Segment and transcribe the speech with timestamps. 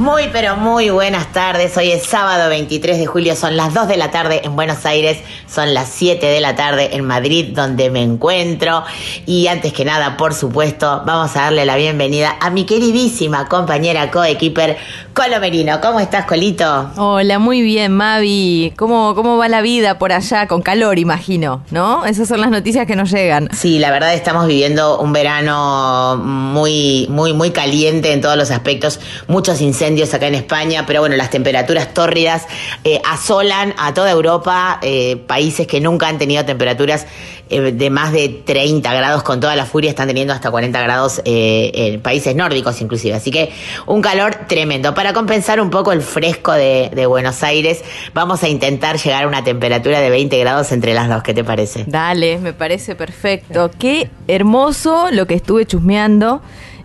[0.00, 3.98] Muy pero muy buenas tardes, hoy es sábado 23 de julio, son las 2 de
[3.98, 8.02] la tarde en Buenos Aires, son las 7 de la tarde en Madrid donde me
[8.02, 8.82] encuentro
[9.26, 14.10] y antes que nada, por supuesto, vamos a darle la bienvenida a mi queridísima compañera
[14.10, 14.78] coequiper
[15.12, 15.82] Colo Merino.
[15.82, 16.92] ¿Cómo estás, Colito?
[16.96, 18.72] Hola, muy bien, Mavi.
[18.78, 20.46] ¿Cómo, ¿Cómo va la vida por allá?
[20.46, 22.06] Con calor, imagino, ¿no?
[22.06, 23.50] Esas son las noticias que nos llegan.
[23.52, 28.98] Sí, la verdad estamos viviendo un verano muy, muy, muy caliente en todos los aspectos.
[29.26, 32.46] Muchos incendios acá en España, pero bueno, las temperaturas tórridas
[32.84, 37.06] eh, asolan a toda Europa, eh, países que nunca han tenido temperaturas
[37.50, 41.20] eh, de más de 30 grados con toda la furia, están teniendo hasta 40 grados
[41.24, 43.14] en países nórdicos inclusive.
[43.14, 43.50] Así que
[43.86, 44.94] un calor tremendo.
[44.94, 47.82] Para compensar un poco el fresco de, de Buenos Aires,
[48.14, 51.22] vamos a intentar llegar a una temperatura de 20 grados entre las dos.
[51.22, 51.84] ¿Qué te parece?
[51.86, 53.70] Dale, me parece perfecto.
[53.78, 56.42] Qué hermoso lo que estuve chusmeando.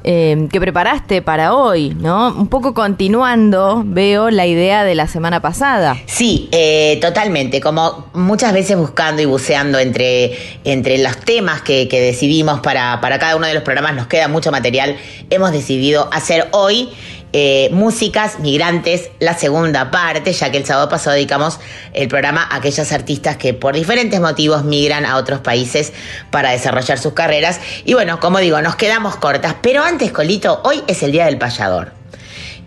[0.07, 2.27] Eh, que preparaste para hoy, ¿no?
[2.27, 5.97] Un poco continuando, veo la idea de la semana pasada.
[6.05, 7.59] Sí, eh, totalmente.
[7.59, 13.17] Como muchas veces buscando y buceando entre, entre los temas que, que decidimos para, para
[13.17, 14.95] cada uno de los programas, nos queda mucho material.
[15.31, 16.89] Hemos decidido hacer hoy
[17.37, 21.59] eh, Músicas Migrantes, la segunda parte, ya que el sábado pasado dedicamos
[21.91, 25.91] el programa a aquellas artistas que por diferentes motivos migran a otros países
[26.31, 27.59] para desarrollar sus carreras.
[27.83, 29.53] Y bueno, como digo, nos quedamos cortas.
[29.61, 31.91] Pero antes, Colito, hoy es el Día del Payador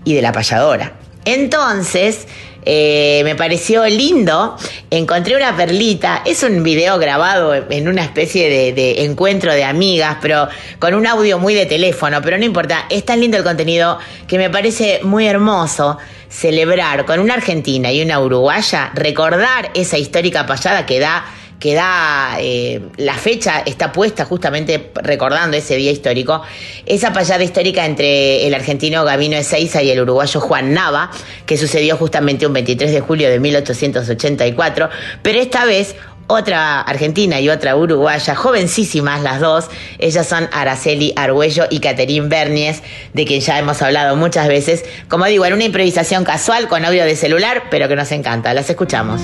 [0.05, 0.93] y de la payadora.
[1.25, 2.29] Entonces,
[2.71, 4.55] eh, me pareció lindo,
[4.91, 10.19] encontré una perlita, es un video grabado en una especie de, de encuentro de amigas,
[10.21, 10.49] pero
[10.79, 14.37] con un audio muy de teléfono, pero no importa, es tan lindo el contenido que
[14.37, 15.97] me parece muy hermoso
[16.29, 21.25] celebrar con una argentina y una uruguaya, recordar esa histórica payada que da
[21.59, 26.43] que da eh, la fecha está puesta justamente recordando ese día histórico,
[26.87, 31.11] esa payada histórica entre el argentino Gabino Ezeiza y el uruguayo Juan Nava,
[31.47, 34.89] que sucedió justamente un 23 de julio de 1884,
[35.23, 35.97] pero esta vez
[36.29, 42.83] otra argentina y otra uruguaya, jovencísimas las dos, ellas son Araceli Argüello y Caterín Bernies,
[43.15, 47.05] de quien ya hemos hablado muchas veces, como digo, en una improvisación casual con audio
[47.05, 49.23] de celular, pero que nos encanta, las escuchamos.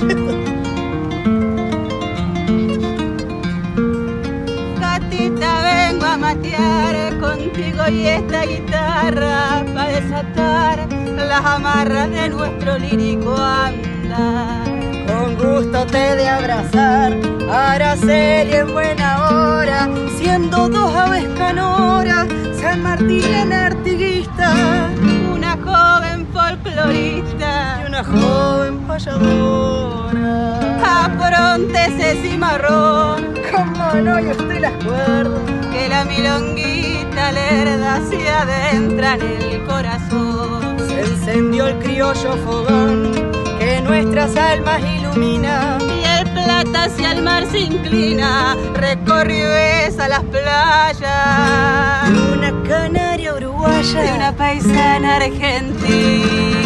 [7.85, 14.65] Contigo y esta guitarra para desatar las amarras de nuestro lírico andar.
[15.07, 17.17] Con gusto te de abrazar,
[17.51, 22.27] Araceli en buena hora, siendo dos aves canoras,
[22.61, 24.89] San Martín en artiguista,
[25.35, 30.61] una joven folclorista y una joven payadora.
[31.05, 35.39] Apronte ese cimarrón, como no y usted la acuerdo,
[35.73, 40.79] que la milonguita lerda se adentra en el corazón.
[40.89, 43.13] Se encendió el criollo fogón
[43.59, 50.25] que nuestras almas ilumina y el plata hacia el mar se inclina, recorrió esa las
[50.25, 52.11] playas.
[52.33, 56.65] Una canaria uruguaya y una paisana argentina.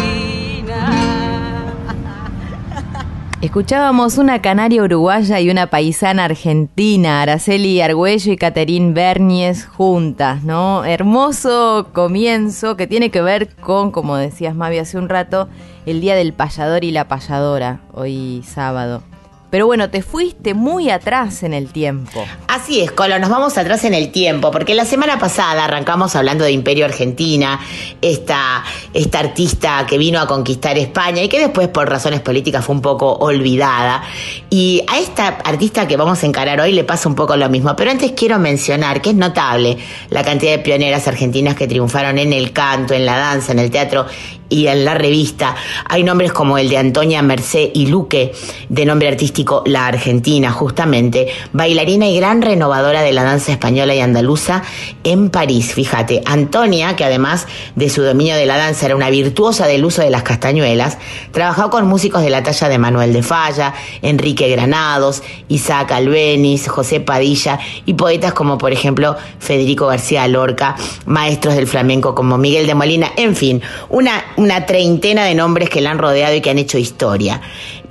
[3.41, 10.83] Escuchábamos una canaria uruguaya y una paisana argentina, Araceli Argüello y Caterín Bernies juntas, ¿no?
[10.83, 15.47] Hermoso comienzo que tiene que ver con, como decías Mavi hace un rato,
[15.85, 19.03] el Día del Payador y la Payadora, hoy sábado.
[19.49, 22.23] Pero bueno, te fuiste muy atrás en el tiempo.
[22.47, 26.43] Así es, Colo, nos vamos atrás en el tiempo, porque la semana pasada arrancamos hablando
[26.43, 27.59] de Imperio Argentina,
[28.01, 28.63] esta,
[28.93, 32.81] esta artista que vino a conquistar España y que después por razones políticas fue un
[32.81, 34.03] poco olvidada.
[34.49, 37.75] Y a esta artista que vamos a encarar hoy le pasa un poco lo mismo,
[37.75, 39.77] pero antes quiero mencionar que es notable
[40.09, 43.71] la cantidad de pioneras argentinas que triunfaron en el canto, en la danza, en el
[43.71, 44.05] teatro
[44.49, 45.55] y en la revista
[45.85, 48.33] hay nombres como el de Antonia Mercé y Luque,
[48.67, 54.01] de nombre artístico La Argentina, justamente, bailarina y gran renovadora de la danza española y
[54.01, 54.63] andaluza
[55.03, 55.73] en París.
[55.73, 60.01] Fíjate, Antonia, que además de su dominio de la danza era una virtuosa del uso
[60.01, 60.97] de las castañuelas,
[61.31, 66.99] trabajó con músicos de la talla de Manuel de Falla, Enrique Granados, Isaac Albeniz, José
[66.99, 70.75] Padilla y poetas como por ejemplo Federico García Lorca,
[71.05, 75.81] maestros del flamenco como Miguel de Molina, en fin, una, una treintena de nombres que
[75.81, 77.41] la han rodeado y que han hecho historia.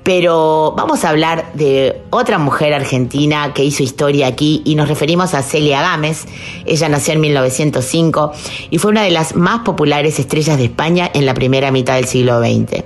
[0.02, 5.34] Pero vamos a hablar de otra mujer argentina que hizo historia aquí y nos referimos
[5.34, 6.24] a Celia Gámez.
[6.64, 8.32] Ella nació en 1905
[8.70, 12.06] y fue una de las más populares estrellas de España en la primera mitad del
[12.06, 12.82] siglo XX.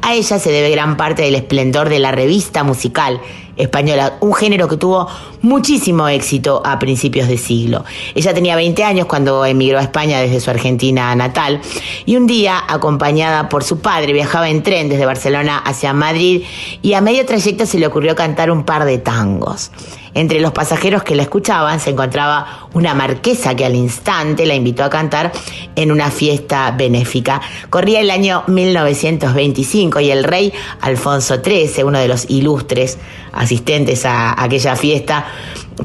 [0.00, 3.20] A ella se debe gran parte del esplendor de la revista musical
[3.56, 5.08] española, un género que tuvo
[5.42, 7.84] muchísimo éxito a principios de siglo.
[8.14, 11.60] Ella tenía 20 años cuando emigró a España desde su Argentina natal
[12.06, 16.42] y un día, acompañada por su padre, viajaba en tren desde Barcelona hacia Madrid
[16.82, 19.70] y a medio trayecto se le ocurrió cantar un par de tangos.
[20.14, 24.84] Entre los pasajeros que la escuchaban se encontraba una marquesa que al instante la invitó
[24.84, 25.32] a cantar
[25.74, 27.40] en una fiesta benéfica.
[27.68, 32.98] Corría el año 1925 y el rey Alfonso XIII, uno de los ilustres
[33.32, 35.26] asistentes a aquella fiesta,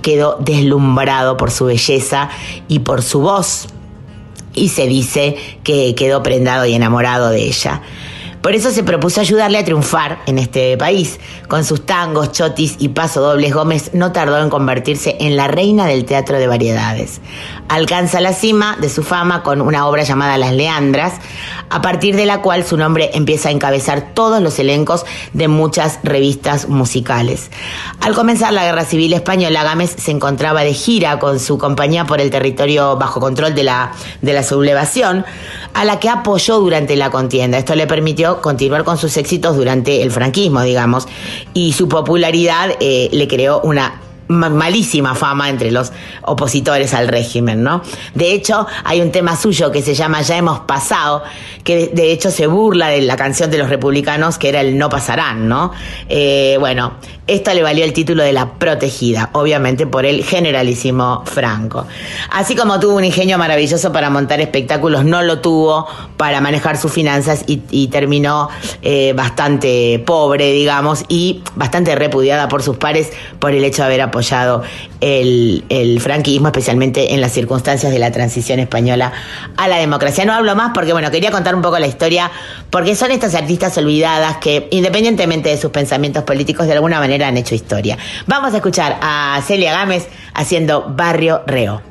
[0.03, 2.29] quedó deslumbrado por su belleza
[2.67, 3.67] y por su voz
[4.53, 7.81] y se dice que quedó prendado y enamorado de ella.
[8.41, 11.19] Por eso se propuso ayudarle a triunfar en este país.
[11.49, 16.05] Con sus tangos, chotis y pasodobles, Gómez no tardó en convertirse en la reina del
[16.05, 17.19] teatro de variedades.
[17.67, 21.15] Alcanza la cima de su fama con una obra llamada Las Leandras,
[21.69, 25.99] a partir de la cual su nombre empieza a encabezar todos los elencos de muchas
[26.03, 27.51] revistas musicales.
[27.99, 32.21] Al comenzar la Guerra Civil Española, Gámez se encontraba de gira con su compañía por
[32.21, 33.91] el territorio bajo control de la,
[34.21, 35.25] de la sublevación,
[35.73, 37.57] a la que apoyó durante la contienda.
[37.57, 41.07] Esto le permitió continuar con sus éxitos durante el franquismo, digamos,
[41.53, 45.91] y su popularidad eh, le creó una ma- malísima fama entre los
[46.21, 47.81] opositores al régimen, ¿no?
[48.13, 51.23] De hecho, hay un tema suyo que se llama Ya hemos pasado,
[51.63, 54.89] que de hecho se burla de la canción de los republicanos, que era el No
[54.89, 55.71] pasarán, ¿no?
[56.07, 56.93] Eh, bueno,
[57.29, 61.85] esto le valió el título de la protegida, obviamente por el generalísimo Franco.
[62.31, 65.87] Así como tuvo un ingenio maravilloso para montar espectáculos, no lo tuvo
[66.17, 68.49] para manejar sus finanzas y, terminó
[68.81, 74.01] eh, bastante pobre, digamos, y bastante repudiada por sus pares por el hecho de haber
[74.01, 74.63] apoyado
[75.01, 79.13] el franquismo, especialmente en las circunstancias de la transición española
[79.57, 80.25] a la democracia.
[80.25, 82.31] No hablo más porque, bueno, quería contar un poco la historia,
[82.69, 87.37] porque son estas artistas olvidadas que, independientemente de sus pensamientos políticos, de alguna manera han
[87.37, 87.97] hecho historia.
[88.27, 91.81] Vamos a escuchar a Celia Gámez haciendo Barrio Reo.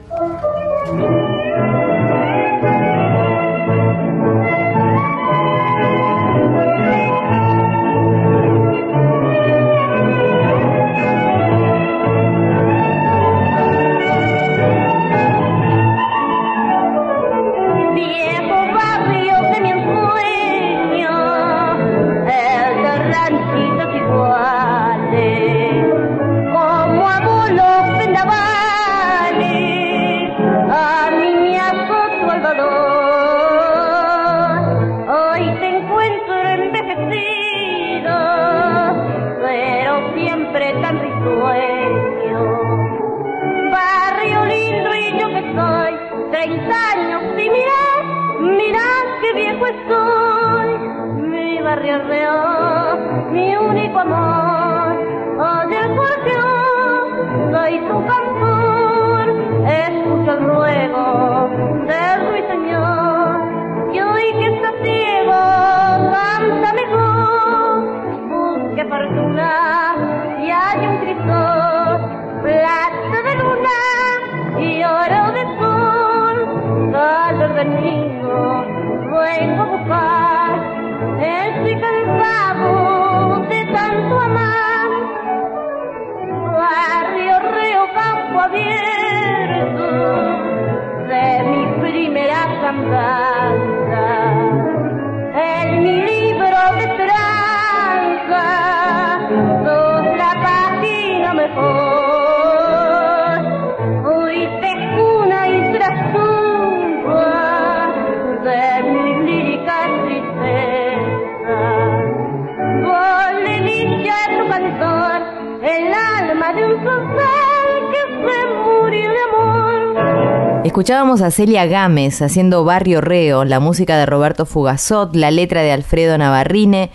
[120.78, 125.73] Escuchábamos a Celia Gámez haciendo Barrio Reo, la música de Roberto Fugazot, la letra de
[125.73, 126.92] Alfredo Navarrine.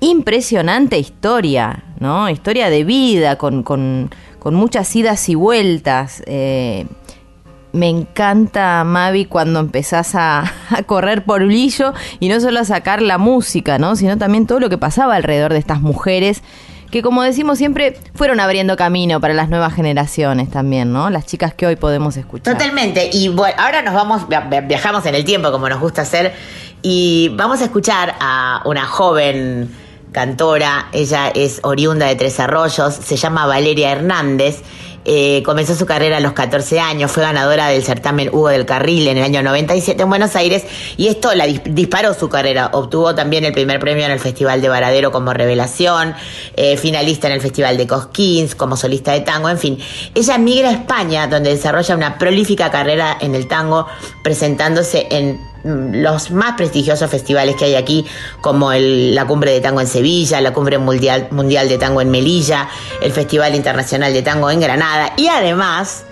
[0.00, 2.30] Impresionante historia, ¿no?
[2.30, 4.08] Historia de vida, con, con-
[4.38, 6.22] con muchas idas y vueltas.
[6.24, 6.86] Eh,
[7.74, 13.02] me encanta, Mavi, cuando empezás a, a correr por Lillo y no solo a sacar
[13.02, 13.94] la música, ¿no?
[13.94, 16.42] Sino también todo lo que pasaba alrededor de estas mujeres
[16.90, 21.10] que, como decimos siempre, fueron abriendo camino para las nuevas generaciones también, ¿no?
[21.10, 22.54] Las chicas que hoy podemos escuchar.
[22.54, 23.10] Totalmente.
[23.12, 26.32] Y bueno, ahora nos vamos, via- via- viajamos en el tiempo como nos gusta hacer
[26.82, 29.70] y vamos a escuchar a una joven
[30.12, 30.86] cantora.
[30.92, 34.62] Ella es oriunda de Tres Arroyos, se llama Valeria Hernández.
[35.10, 39.08] Eh, comenzó su carrera a los 14 años, fue ganadora del certamen Hugo del Carril
[39.08, 40.64] en el año 97 en Buenos Aires
[40.98, 42.68] y esto la dis- disparó su carrera.
[42.74, 46.14] Obtuvo también el primer premio en el Festival de Varadero como revelación,
[46.56, 49.78] eh, finalista en el Festival de Cosquín como solista de tango, en fin.
[50.14, 53.86] Ella migra a España donde desarrolla una prolífica carrera en el tango
[54.22, 58.06] presentándose en los más prestigiosos festivales que hay aquí,
[58.40, 62.10] como el- la Cumbre de Tango en Sevilla, la Cumbre Mundial, Mundial de Tango en
[62.10, 62.68] Melilla,
[63.02, 66.04] el Festival Internacional de Tango en Granada, y además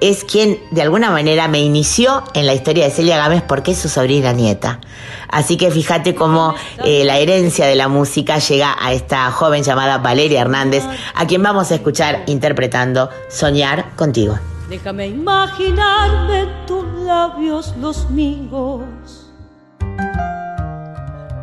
[0.00, 3.78] es quien de alguna manera me inició en la historia de Celia Gámez porque es
[3.78, 4.80] su sobrina nieta.
[5.28, 9.98] Así que fíjate cómo eh, la herencia de la música llega a esta joven llamada
[9.98, 10.82] Valeria Hernández,
[11.14, 14.38] a quien vamos a escuchar interpretando Soñar contigo.
[14.72, 19.30] Déjame imaginarme tus labios los míos.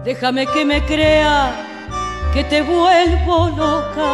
[0.03, 1.53] Déjame que me crea
[2.33, 4.13] que te vuelvo loca.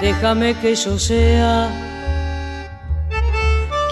[0.00, 1.68] Déjame que yo sea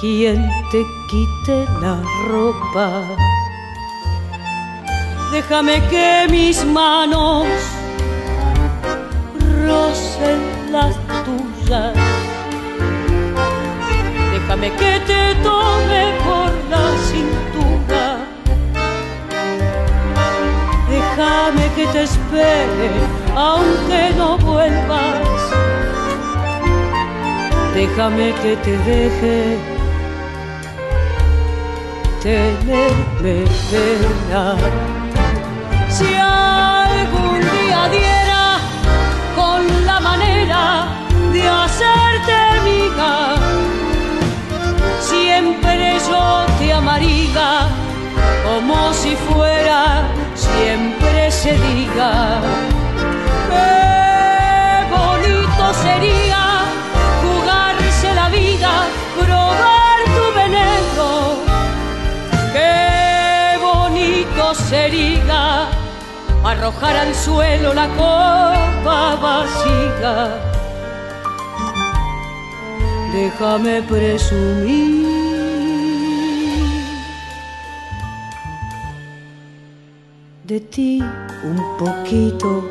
[0.01, 3.03] quien te quite la ropa.
[5.33, 7.49] Déjame que mis manos
[9.67, 12.20] rocen las tuyas.
[14.51, 18.19] Déjame que te tome por la cintura.
[20.91, 22.91] Déjame que te espere
[23.37, 25.41] aunque no vuelvas.
[27.77, 29.57] Déjame que te deje
[32.21, 34.57] tenerme pena.
[35.89, 38.59] Si algún día diera
[39.37, 40.89] con la manera
[41.33, 43.60] de hacerte amiga,
[46.11, 47.69] yo te amaría
[48.45, 50.03] como si fuera,
[50.35, 52.41] siempre se diga.
[53.51, 56.45] Qué bonito sería
[57.23, 58.73] jugarse la vida,
[59.19, 61.09] probar tu veneno.
[62.53, 65.69] Qué bonito sería
[66.45, 70.15] arrojar al suelo la copa vacía.
[73.13, 75.10] Déjame presumir
[80.51, 81.01] de ti
[81.45, 82.65] un poquito,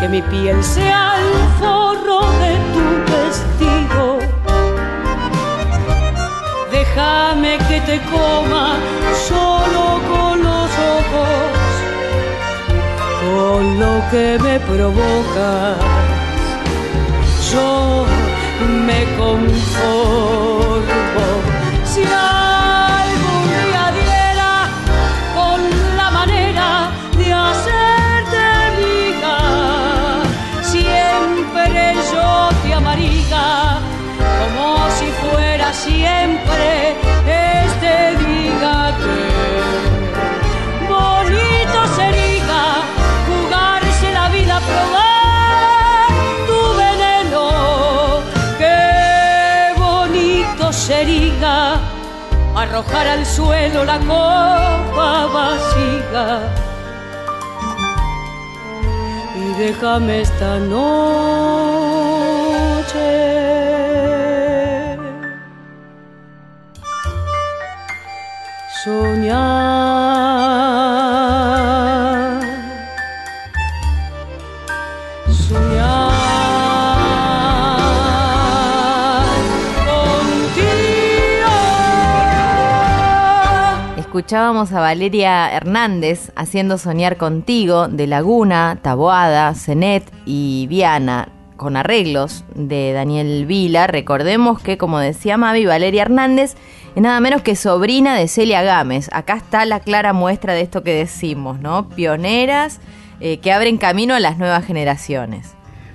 [0.00, 4.18] que mi piel sea el forro de tu vestido.
[6.72, 8.66] Déjame que te coma
[9.28, 11.68] solo con los ojos,
[13.22, 15.76] con lo que me provocas.
[17.52, 18.06] Yo
[18.88, 19.66] me conformo
[21.84, 22.02] si
[35.74, 36.94] siempre
[37.26, 39.20] este día que
[40.88, 42.62] bonito sería
[43.28, 46.08] jugarse la vida, probar
[46.48, 47.44] tu veneno.
[48.58, 51.80] Qué bonito sería
[52.54, 56.26] arrojar al suelo la copa vacía.
[59.36, 60.94] Y déjame esta noche
[69.24, 69.40] soñar,
[75.30, 76.10] soñar
[79.86, 80.74] contigo.
[83.96, 92.44] Escuchábamos a Valeria Hernández haciendo Soñar contigo de Laguna, Taboada, Cenet y Viana con arreglos
[92.54, 93.86] de Daniel Vila.
[93.86, 96.56] Recordemos que, como decía Mavi, Valeria Hernández
[96.94, 99.08] es nada menos que sobrina de Celia Gámez.
[99.12, 101.88] Acá está la clara muestra de esto que decimos, ¿no?
[101.88, 102.78] Pioneras
[103.20, 105.54] eh, que abren camino a las nuevas generaciones.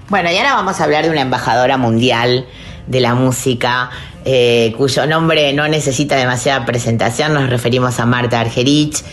[0.09, 2.47] Bueno, y ahora vamos a hablar de una embajadora mundial
[2.87, 3.91] de la música,
[4.25, 7.33] eh, cuyo nombre no necesita demasiada presentación.
[7.33, 9.03] Nos referimos a Marta Argerich.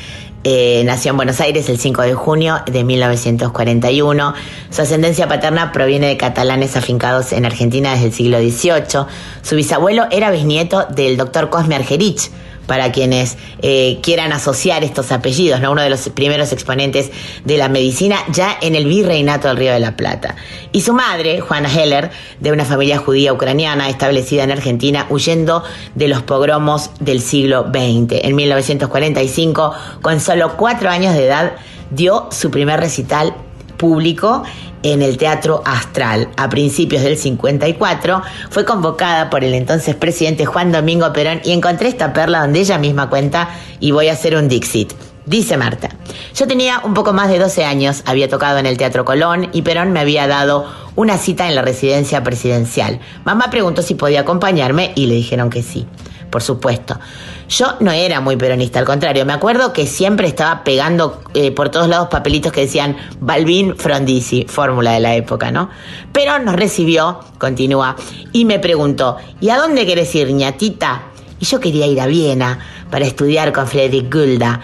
[0.49, 4.35] Eh, nació en Buenos Aires el 5 de junio de 1941.
[4.71, 9.07] Su ascendencia paterna proviene de catalanes afincados en Argentina desde el siglo XVIII.
[9.43, 12.31] Su bisabuelo era bisnieto del doctor Cosme Argerich,
[12.66, 15.73] para quienes eh, quieran asociar estos apellidos, ¿no?
[15.73, 17.11] uno de los primeros exponentes
[17.44, 20.37] de la medicina ya en el virreinato del Río de la Plata.
[20.73, 26.08] Y su madre, Juana Heller, de una familia judía ucraniana establecida en Argentina, huyendo de
[26.08, 28.25] los pogromos del siglo XX.
[28.25, 31.52] En 1945, con solo cuatro años de edad,
[31.90, 33.35] dio su primer recital
[33.76, 34.42] público
[34.83, 36.28] en el Teatro Astral.
[36.37, 41.88] A principios del 54 fue convocada por el entonces presidente Juan Domingo Perón y encontré
[41.88, 43.49] esta perla donde ella misma cuenta
[43.80, 44.92] y voy a hacer un Dixit.
[45.26, 45.88] Dice Marta,
[46.37, 49.62] yo tenía un poco más de 12 años, había tocado en el Teatro Colón y
[49.62, 53.00] Perón me había dado una cita en la residencia presidencial.
[53.25, 55.88] Mamá preguntó si podía acompañarme y le dijeron que sí,
[56.37, 57.00] por supuesto.
[57.49, 61.71] Yo no era muy peronista, al contrario, me acuerdo que siempre estaba pegando eh, por
[61.71, 65.71] todos lados papelitos que decían Balvin Frondizi, fórmula de la época, ¿no?
[66.12, 67.97] Pero nos recibió, continúa,
[68.33, 71.05] y me preguntó, ¿y a dónde querés ir, ñatita?
[71.40, 72.59] Y yo quería ir a Viena
[72.90, 74.61] para estudiar con Friedrich Gulda.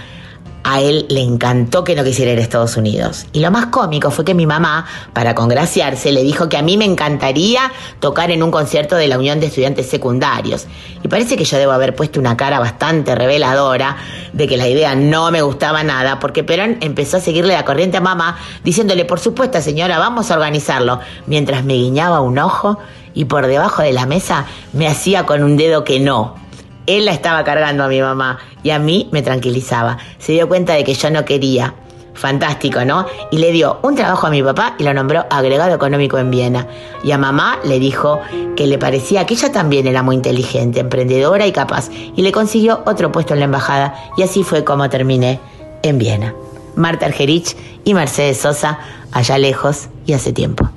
[0.64, 3.26] A él le encantó que no quisiera ir a Estados Unidos.
[3.32, 6.76] Y lo más cómico fue que mi mamá, para congraciarse, le dijo que a mí
[6.76, 10.66] me encantaría tocar en un concierto de la Unión de Estudiantes Secundarios.
[11.02, 13.96] Y parece que yo debo haber puesto una cara bastante reveladora
[14.32, 17.96] de que la idea no me gustaba nada, porque Perón empezó a seguirle la corriente
[17.96, 22.78] a mamá, diciéndole, por supuesto señora, vamos a organizarlo, mientras me guiñaba un ojo
[23.14, 26.41] y por debajo de la mesa me hacía con un dedo que no.
[26.86, 29.98] Él la estaba cargando a mi mamá y a mí me tranquilizaba.
[30.18, 31.74] Se dio cuenta de que yo no quería.
[32.14, 33.06] Fantástico, ¿no?
[33.30, 36.66] Y le dio un trabajo a mi papá y lo nombró agregado económico en Viena.
[37.02, 38.20] Y a mamá le dijo
[38.54, 41.90] que le parecía que ella también era muy inteligente, emprendedora y capaz.
[41.90, 43.94] Y le consiguió otro puesto en la embajada.
[44.18, 45.40] Y así fue como terminé
[45.82, 46.34] en Viena.
[46.76, 48.78] Marta Argerich y Mercedes Sosa,
[49.10, 50.68] allá lejos y hace tiempo.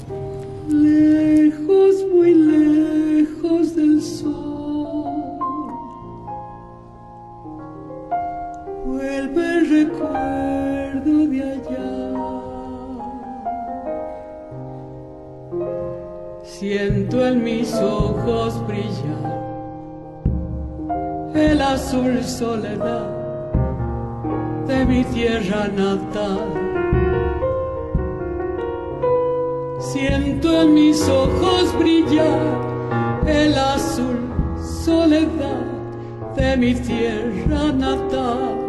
[9.76, 11.96] Recuerdo de allá.
[16.44, 19.36] Siento en mis ojos brillar
[21.34, 23.10] el azul soledad
[24.68, 26.40] de mi tierra natal.
[29.80, 32.40] Siento en mis ojos brillar
[33.28, 34.20] el azul
[34.86, 35.66] soledad
[36.36, 38.65] de mi tierra natal.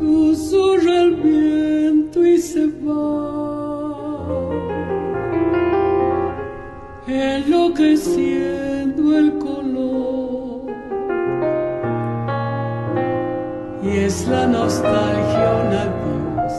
[0.00, 4.38] Susurra el viento y se va,
[7.06, 10.72] enloqueciendo el color.
[13.82, 16.54] Y es la nostalgia un adiós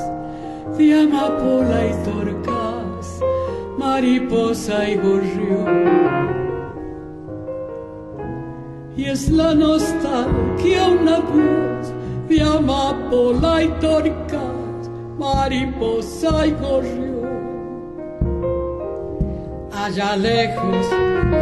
[0.77, 3.19] de amapola y torcas,
[3.75, 5.89] mariposa y gorrión.
[8.95, 11.80] Y es la nostalgia un adiós
[12.31, 14.89] de amapola y torcas,
[15.19, 17.11] mariposa y gorrión.
[19.73, 20.87] Allá lejos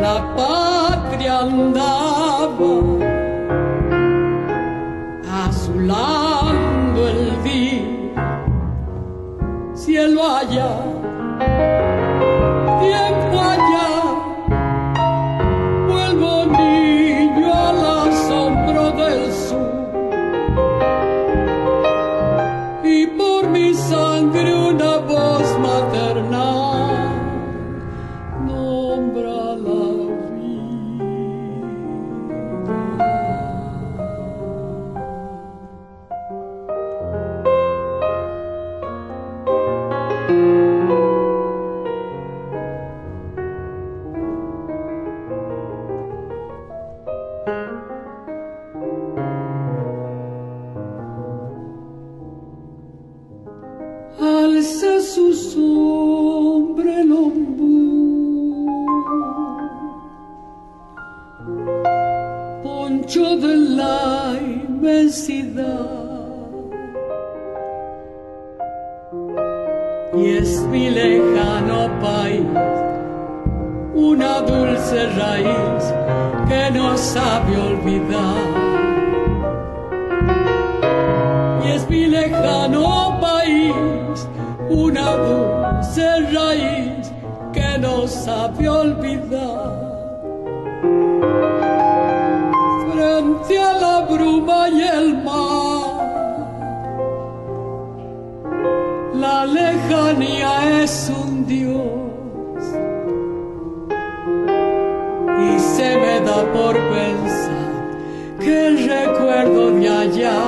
[0.02, 2.73] la patria andaba
[5.45, 8.43] azulando el día,
[9.75, 10.71] cielo allá,
[74.41, 75.93] dulce raíz
[76.47, 78.69] que no sabe olvidar
[81.63, 84.28] y es mi lejano país,
[84.69, 87.12] una dulce raíz
[87.54, 88.06] que no
[88.58, 89.89] de olvidar.
[92.91, 95.89] Frente a la bruma y el mar,
[99.13, 101.88] la lejanía es un dios
[106.54, 107.69] por pensar
[108.39, 110.41] que el recuerdo de allá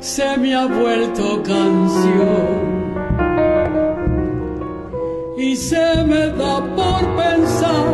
[0.00, 2.70] se me ha vuelto canción
[5.36, 7.86] y se me da por pensar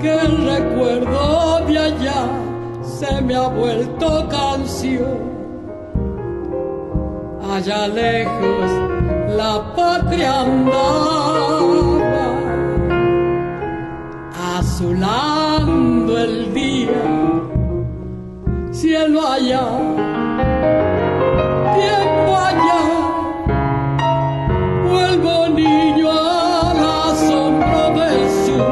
[0.00, 2.26] que el recuerdo de allá
[2.82, 5.28] se me ha vuelto canción.
[7.50, 8.70] Allá lejos
[9.36, 11.58] la patria andaba,
[14.56, 17.02] azulando el día,
[18.70, 19.66] cielo allá,
[21.74, 22.80] tiempo allá.
[24.88, 26.78] Vuelvo niño al
[27.10, 28.68] asombro del sur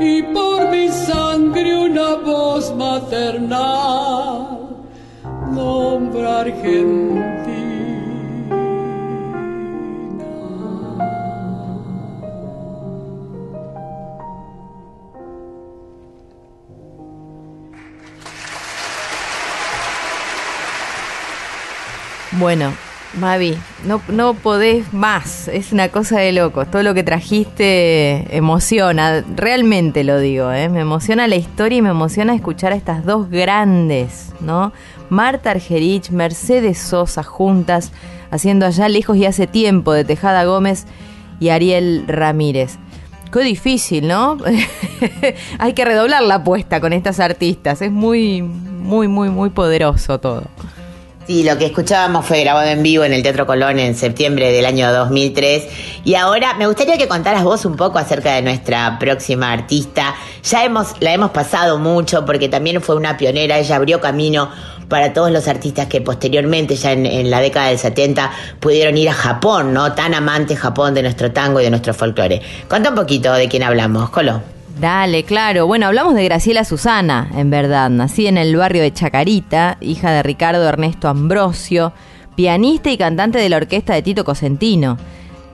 [0.00, 4.52] y por mi sangre una voz maternal
[5.50, 7.21] nombra Argentina.
[22.42, 22.72] Bueno,
[23.20, 26.68] Mavi, no, no podés más, es una cosa de locos.
[26.68, 30.68] Todo lo que trajiste emociona, realmente lo digo, ¿eh?
[30.68, 34.72] me emociona la historia y me emociona escuchar a estas dos grandes, ¿no?
[35.08, 37.92] Marta Argerich, Mercedes Sosa juntas,
[38.32, 40.86] haciendo allá lejos y hace tiempo de Tejada Gómez
[41.38, 42.76] y Ariel Ramírez.
[43.32, 44.38] Qué difícil, ¿no?
[45.60, 50.42] Hay que redoblar la apuesta con estas artistas, es muy, muy, muy, muy poderoso todo.
[51.26, 54.66] Sí, lo que escuchábamos fue grabado en vivo en el Teatro Colón en septiembre del
[54.66, 55.68] año 2003.
[56.04, 60.16] Y ahora me gustaría que contaras vos un poco acerca de nuestra próxima artista.
[60.42, 64.50] Ya hemos, la hemos pasado mucho porque también fue una pionera, ella abrió camino
[64.88, 69.08] para todos los artistas que posteriormente, ya en, en la década del 70, pudieron ir
[69.08, 69.92] a Japón, ¿no?
[69.92, 72.42] Tan amante Japón de nuestro tango y de nuestro folclore.
[72.68, 74.42] Cuenta un poquito de quién hablamos, Colo.
[74.82, 75.68] Dale, claro.
[75.68, 77.88] Bueno, hablamos de Graciela Susana, en verdad.
[77.88, 81.92] Nacida en el barrio de Chacarita, hija de Ricardo Ernesto Ambrosio,
[82.34, 84.98] pianista y cantante de la orquesta de Tito Cosentino.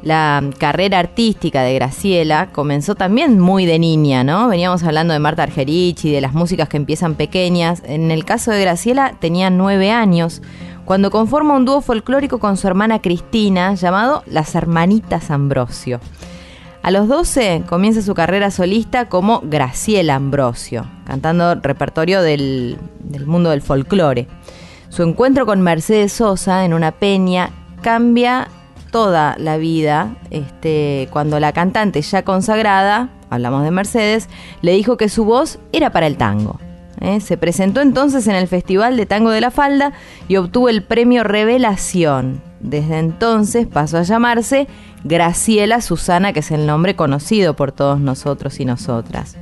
[0.03, 4.49] La carrera artística de Graciela comenzó también muy de niña, ¿no?
[4.49, 7.83] Veníamos hablando de Marta Argerich y de las músicas que empiezan pequeñas.
[7.85, 10.41] En el caso de Graciela tenía nueve años
[10.87, 16.01] cuando conforma un dúo folclórico con su hermana Cristina llamado Las Hermanitas Ambrosio.
[16.83, 23.51] A los 12 comienza su carrera solista como Graciela Ambrosio, cantando repertorio del, del mundo
[23.51, 24.29] del folclore.
[24.89, 27.51] Su encuentro con Mercedes Sosa en una peña
[27.83, 28.49] cambia
[28.91, 34.29] toda la vida este, cuando la cantante ya consagrada, hablamos de Mercedes,
[34.63, 36.59] le dijo que su voz era para el tango.
[37.01, 37.21] ¿eh?
[37.21, 39.93] Se presentó entonces en el Festival de Tango de la Falda
[40.27, 42.41] y obtuvo el premio Revelación.
[42.61, 44.67] Desde entonces pasó a llamarse
[45.05, 49.37] Graciela Susana, que es el nombre conocido por todos nosotros y nosotras.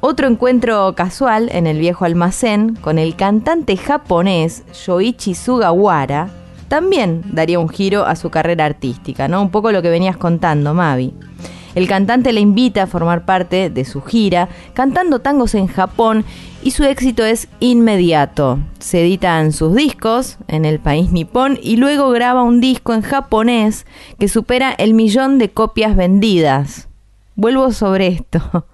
[0.00, 6.30] Otro encuentro casual en el viejo almacén con el cantante japonés Yoichi Sugawara
[6.68, 9.42] también daría un giro a su carrera artística, ¿no?
[9.42, 11.14] Un poco lo que venías contando, Mavi.
[11.78, 16.24] El cantante le invita a formar parte de su gira, cantando tangos en Japón,
[16.60, 18.58] y su éxito es inmediato.
[18.80, 23.86] Se editan sus discos en el país nipón y luego graba un disco en japonés
[24.18, 26.88] que supera el millón de copias vendidas.
[27.36, 28.66] Vuelvo sobre esto.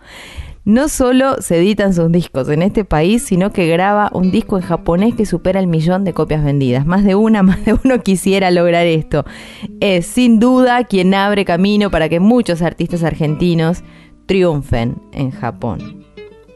[0.67, 4.63] No solo se editan sus discos en este país, sino que graba un disco en
[4.63, 6.87] japonés que supera el millón de copias vendidas.
[6.87, 9.27] Más de una, más de uno quisiera lograr esto.
[9.81, 13.85] Es sin duda quien abre camino para que muchos artistas argentinos
[14.25, 16.03] triunfen en Japón.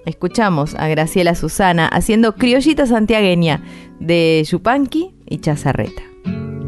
[0.07, 3.63] Escuchamos a Graciela Susana haciendo criollita santiagueña
[4.01, 6.01] de Yupanqui y Chazarreta.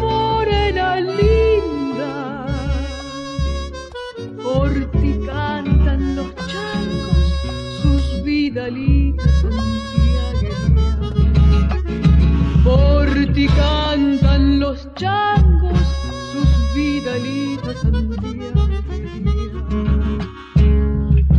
[0.00, 1.73] morena linda,
[4.54, 7.26] por ti cantan los changos
[7.82, 10.60] sus vidalitas santiagueñas,
[12.62, 15.80] por ti cantan los changos
[16.32, 18.54] sus vidalitas santiagueñas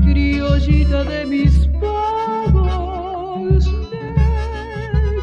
[0.04, 3.66] criollita de mis pagos,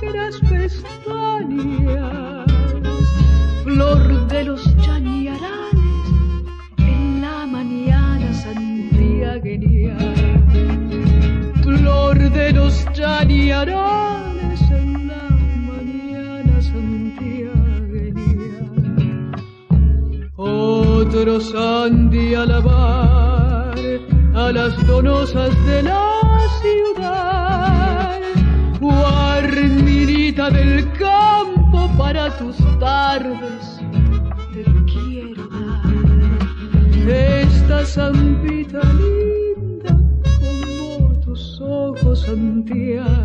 [0.02, 2.01] negras pestañas,
[21.42, 23.74] Otro Sandy a lavar
[24.34, 28.20] a las donosas de la ciudad.
[28.80, 33.80] Guarminita del campo para tus tardes,
[34.54, 37.08] te quiero dar.
[37.08, 39.98] Esta zambita linda
[40.38, 43.21] como tus ojos santiagueña.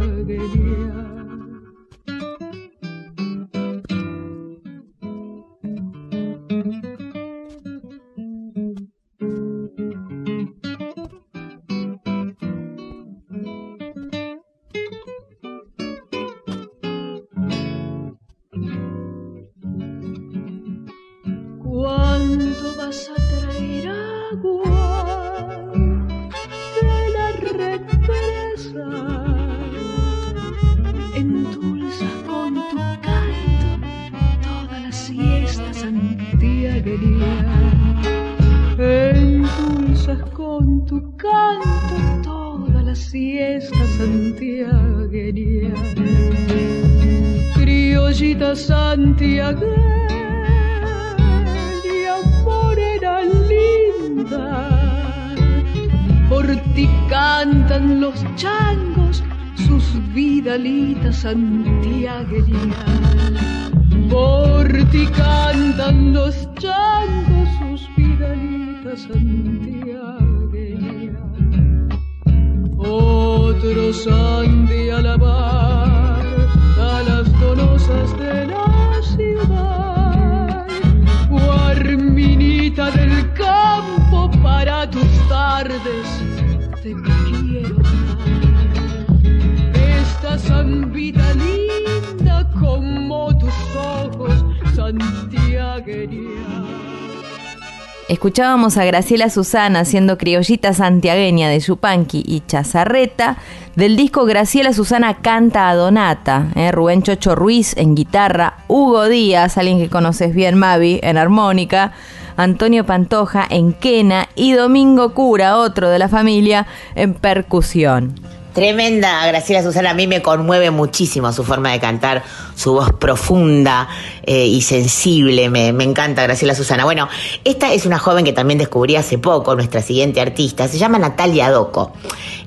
[98.10, 103.38] Escuchábamos a Graciela Susana haciendo criollita santiagueña de Yupanqui y Chazarreta
[103.76, 106.71] del disco Graciela Susana canta a Donata, ¿eh?
[106.71, 111.91] Rubén Chocho Ruiz en guitarra, Hugo Díaz, alguien que conoces bien Mavi, en armónica,
[112.38, 118.15] Antonio Pantoja en quena y Domingo Cura, otro de la familia, en percusión.
[118.58, 122.24] Tremenda, Graciela Susana, a mí me conmueve muchísimo su forma de cantar,
[122.56, 123.88] su voz profunda
[124.24, 126.84] eh, y sensible, me, me encanta Graciela Susana.
[126.84, 127.08] Bueno,
[127.43, 131.52] esta es una joven que también descubrí hace poco, nuestra siguiente artista, se llama Natalia
[131.52, 131.93] Doco.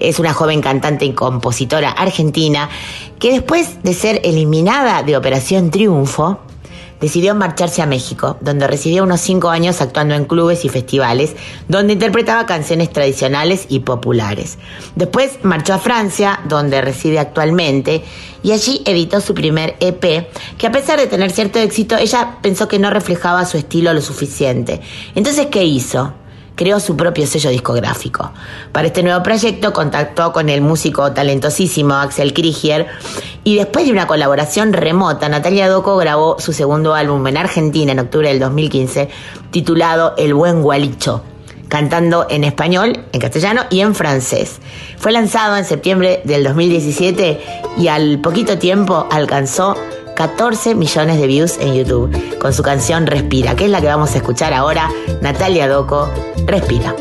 [0.00, 2.68] Es una joven cantante y compositora argentina
[3.20, 6.40] que después de ser eliminada de Operación Triunfo,
[7.00, 11.34] decidió marcharse a México, donde residió unos cinco años actuando en clubes y festivales,
[11.68, 14.58] donde interpretaba canciones tradicionales y populares.
[14.94, 18.02] Después marchó a Francia, donde reside actualmente,
[18.42, 22.68] y allí editó su primer EP, que a pesar de tener cierto éxito, ella pensó
[22.68, 24.80] que no reflejaba su estilo lo suficiente.
[25.14, 26.14] Entonces, ¿qué hizo?
[26.60, 28.32] Creó su propio sello discográfico.
[28.70, 32.86] Para este nuevo proyecto contactó con el músico talentosísimo Axel Krieger
[33.44, 38.00] y después de una colaboración remota, Natalia Doco grabó su segundo álbum en Argentina en
[38.00, 39.08] octubre del 2015
[39.50, 41.24] titulado El Buen Gualicho
[41.68, 44.58] cantando en español, en castellano y en francés.
[44.98, 47.40] Fue lanzado en septiembre del 2017
[47.78, 49.76] y al poquito tiempo alcanzó
[50.20, 54.12] 14 millones de views en YouTube con su canción Respira, que es la que vamos
[54.14, 54.90] a escuchar ahora,
[55.22, 56.12] Natalia Doco,
[56.44, 56.94] Respira.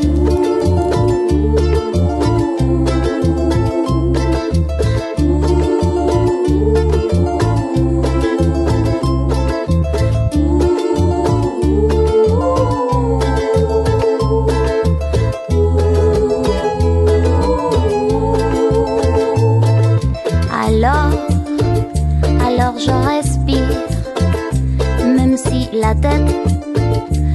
[25.94, 26.34] Tête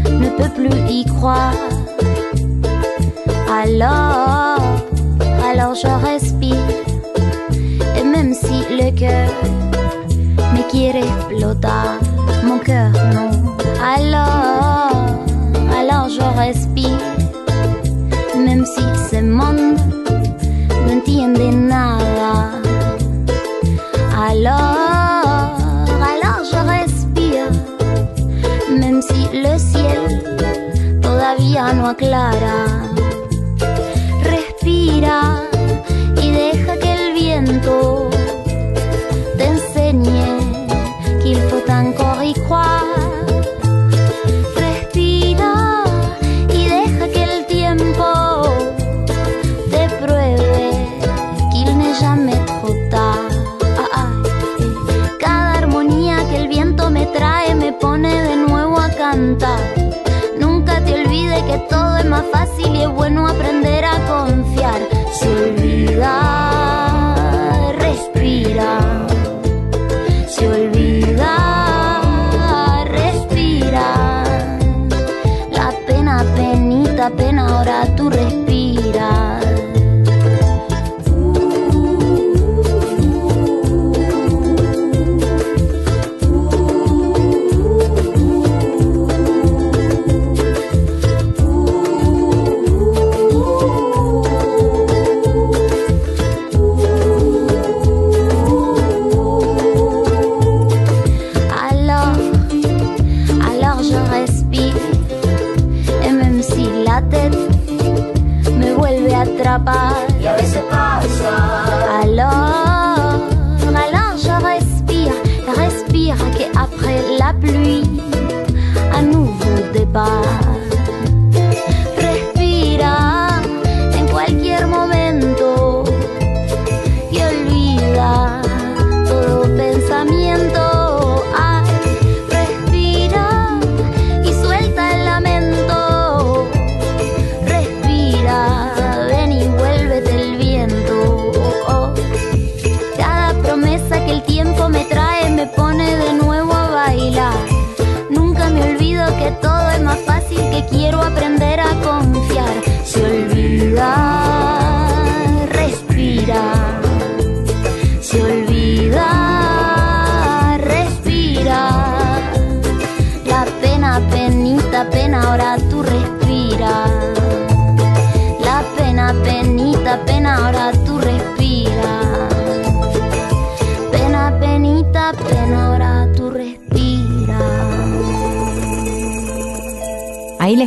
[0.07, 1.53] ne peut plus y croire.
[3.49, 4.59] Alors,
[5.49, 6.67] alors je respire,
[7.97, 9.29] et même si le cœur
[10.53, 11.99] me quiere explotar,
[12.43, 13.29] mon cœur non.
[13.97, 14.91] Alors,
[15.79, 16.99] alors je respire,
[18.37, 20.04] même si ce monde
[34.23, 35.43] Respira
[36.19, 37.94] y deja que el viento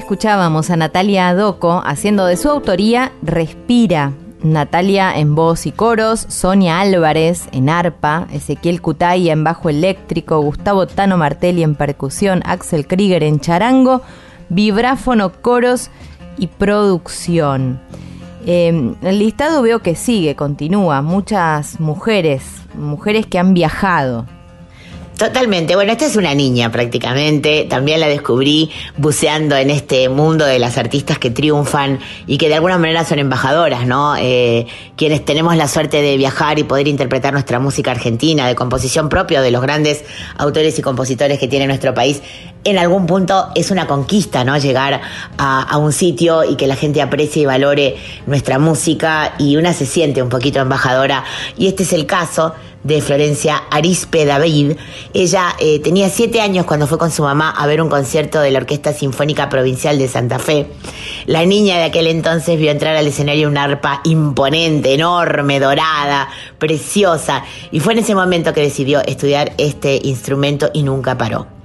[0.09, 4.15] escuchábamos a Natalia Adoco haciendo de su autoría Respira.
[4.43, 10.87] Natalia en voz y coros, Sonia Álvarez en arpa, Ezequiel Cutaya en bajo eléctrico, Gustavo
[10.87, 14.01] Tano Martelli en percusión, Axel Krieger en charango,
[14.49, 15.91] vibráfono, coros
[16.39, 17.79] y producción.
[18.47, 21.03] Eh, el listado veo que sigue, continúa.
[21.03, 22.45] Muchas mujeres,
[22.79, 24.25] mujeres que han viajado.
[25.19, 25.75] Totalmente.
[25.75, 27.67] Bueno, esta es una niña prácticamente.
[27.69, 32.55] También la descubrí buceando en este mundo de las artistas que triunfan y que de
[32.55, 34.15] alguna manera son embajadoras, ¿no?
[34.17, 39.09] Eh, quienes tenemos la suerte de viajar y poder interpretar nuestra música argentina de composición
[39.09, 40.05] propia de los grandes
[40.37, 42.23] autores y compositores que tiene nuestro país.
[42.69, 44.59] En algún punto es una conquista, ¿no?
[44.59, 45.01] Llegar
[45.39, 49.87] a, un sitio y que la gente aprecie y valore nuestra música y una se
[49.87, 51.25] siente un poquito embajadora.
[51.57, 52.53] Y este es el caso
[52.85, 54.73] de Florencia Arispe David.
[55.15, 58.51] Ella eh, tenía siete años cuando fue con su mamá a ver un concierto de
[58.51, 60.67] la Orquesta Sinfónica Provincial de Santa Fe.
[61.25, 66.29] La niña de aquel entonces vio entrar al escenario una arpa imponente, enorme, dorada,
[66.59, 71.58] preciosa, y fue en ese momento que decidió estudiar este instrumento y nunca paró.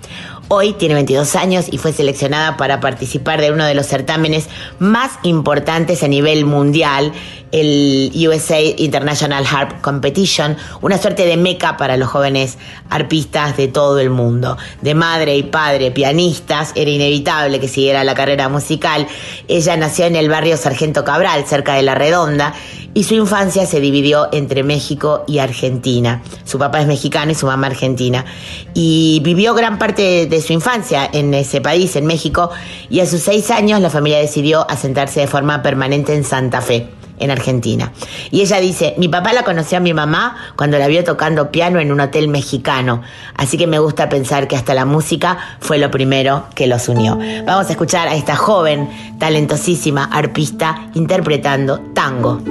[0.50, 5.12] Hoy tiene 22 años y fue seleccionada para participar de uno de los certámenes más
[5.24, 7.14] importantes a nivel mundial,
[7.54, 12.58] el USA International Harp Competition, una suerte de meca para los jóvenes
[12.90, 14.58] arpistas de todo el mundo.
[14.82, 19.08] De madre y padre pianistas, era inevitable que siguiera la carrera musical.
[19.48, 22.56] Ella nació en el barrio Sargento Cabral, cerca de La Redonda,
[22.96, 26.24] y su infancia se dividió entre México y Argentina.
[26.46, 28.26] Su papá es mexicano y su mamá argentina.
[28.74, 32.50] Y vivió gran parte de su infancia en ese país, en México,
[32.90, 37.03] y a sus seis años la familia decidió asentarse de forma permanente en Santa Fe
[37.20, 37.92] en Argentina.
[38.32, 41.80] Y ella dice, mi papá la conoció a mi mamá cuando la vio tocando piano
[41.80, 43.02] en un hotel mexicano,
[43.36, 47.18] así que me gusta pensar que hasta la música fue lo primero que los unió.
[47.46, 52.42] Vamos a escuchar a esta joven, talentosísima arpista interpretando tango.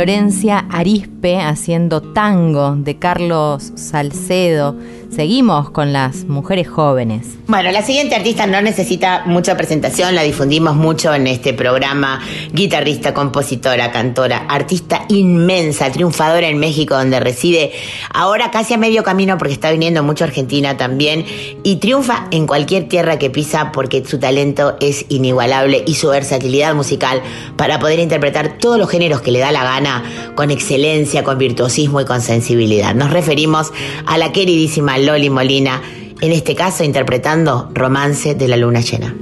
[0.00, 4.74] Florencia Arispe haciendo tango de Carlos Salcedo.
[5.10, 7.26] Seguimos con las mujeres jóvenes.
[7.48, 12.20] Bueno, la siguiente artista no necesita mucha presentación, la difundimos mucho en este programa.
[12.52, 17.72] Guitarrista, compositora, cantora, artista inmensa, triunfadora en México, donde reside
[18.14, 21.24] ahora casi a medio camino porque está viniendo mucho a Argentina también.
[21.64, 26.72] Y triunfa en cualquier tierra que pisa porque su talento es inigualable y su versatilidad
[26.76, 27.20] musical
[27.56, 30.04] para poder interpretar todos los géneros que le da la gana
[30.36, 32.94] con excelencia, con virtuosismo y con sensibilidad.
[32.94, 33.72] Nos referimos
[34.06, 35.82] a la queridísima Loli Molina,
[36.20, 39.14] en este caso interpretando Romance de la Luna Llena.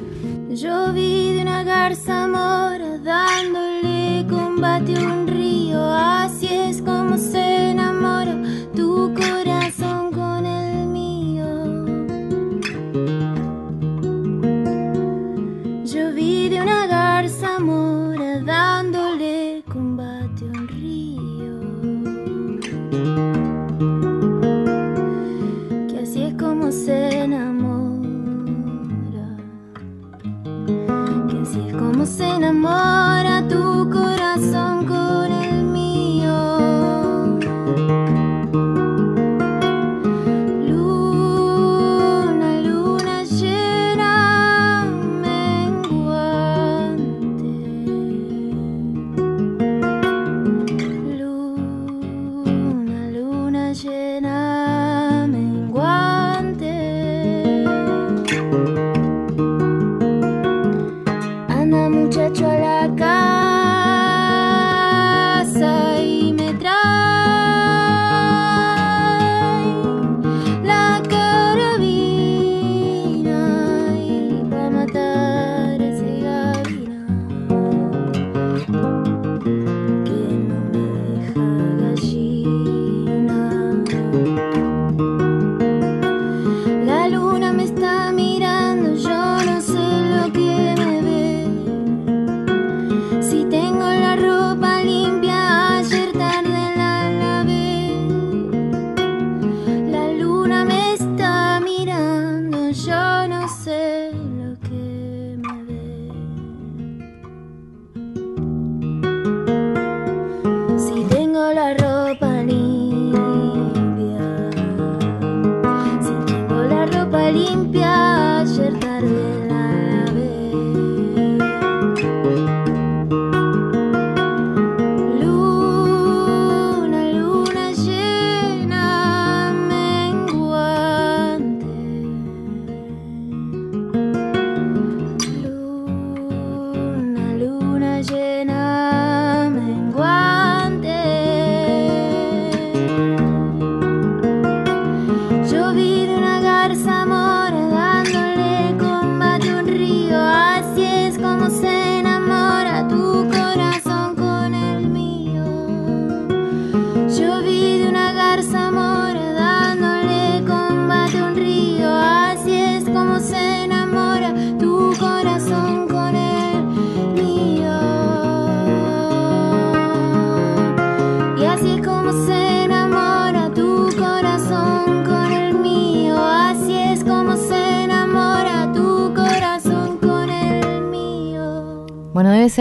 [32.08, 33.37] Así es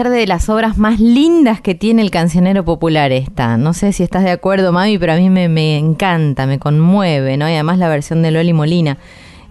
[0.06, 3.56] de las obras más lindas que tiene el cancionero popular esta.
[3.56, 7.36] No sé si estás de acuerdo, Mami, pero a mí me, me encanta, me conmueve,
[7.36, 7.48] ¿no?
[7.48, 8.98] Y además la versión de Loli Molina.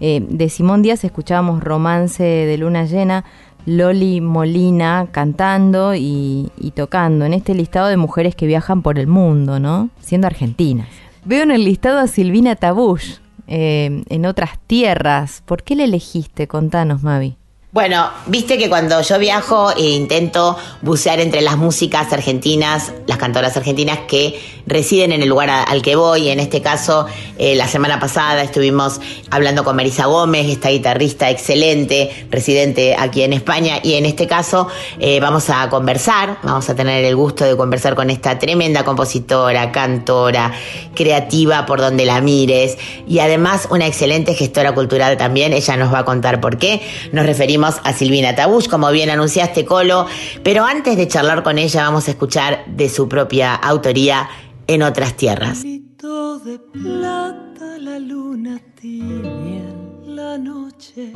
[0.00, 3.24] Eh, de Simón Díaz escuchábamos Romance de Luna Llena,
[3.66, 9.06] Loli Molina cantando y, y tocando en este listado de mujeres que viajan por el
[9.06, 9.90] mundo, ¿no?
[10.00, 10.88] Siendo argentinas.
[11.24, 13.16] Veo en el listado a Silvina Tabush,
[13.48, 15.42] eh, en otras tierras.
[15.44, 16.46] ¿Por qué la elegiste?
[16.46, 17.37] Contanos, Mavi.
[17.70, 23.58] Bueno, viste que cuando yo viajo e intento bucear entre las músicas argentinas, las cantoras
[23.58, 26.28] argentinas que residen en el lugar al que voy.
[26.28, 27.06] En este caso,
[27.38, 29.00] eh, la semana pasada estuvimos
[29.30, 33.80] hablando con Marisa Gómez, esta guitarrista excelente, residente aquí en España.
[33.82, 34.68] Y en este caso
[35.00, 39.72] eh, vamos a conversar, vamos a tener el gusto de conversar con esta tremenda compositora,
[39.72, 40.52] cantora,
[40.94, 45.52] creativa por donde la mires y además una excelente gestora cultural también.
[45.52, 46.82] Ella nos va a contar por qué.
[47.12, 50.06] Nos referimos a Silvina Tabush, como bien anunciaste, Colo.
[50.42, 54.28] Pero antes de charlar con ella, vamos a escuchar de su propia autoría
[54.68, 55.64] en otras tierras.
[55.64, 61.12] De plata, la luna en la noche.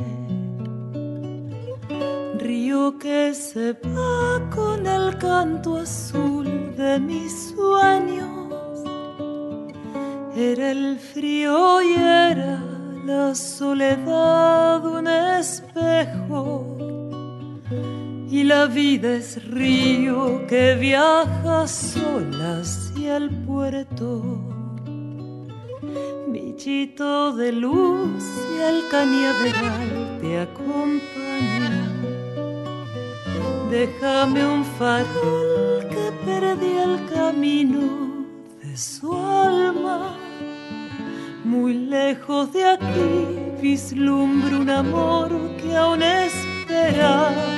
[2.39, 8.83] río que se va con el canto azul de mis sueños.
[10.35, 12.61] Era el frío y era
[13.05, 17.02] la soledad un espejo.
[18.33, 24.23] Y la vida es río que viaja sola hacia el puerto.
[26.29, 28.23] Bichito de luz
[28.57, 31.91] y el cañaveral te acompaña.
[33.69, 38.25] Déjame un farol que perdí el camino
[38.63, 40.17] de su alma.
[41.45, 45.29] Muy lejos de aquí vislumbro un amor
[45.61, 47.53] que aún espera.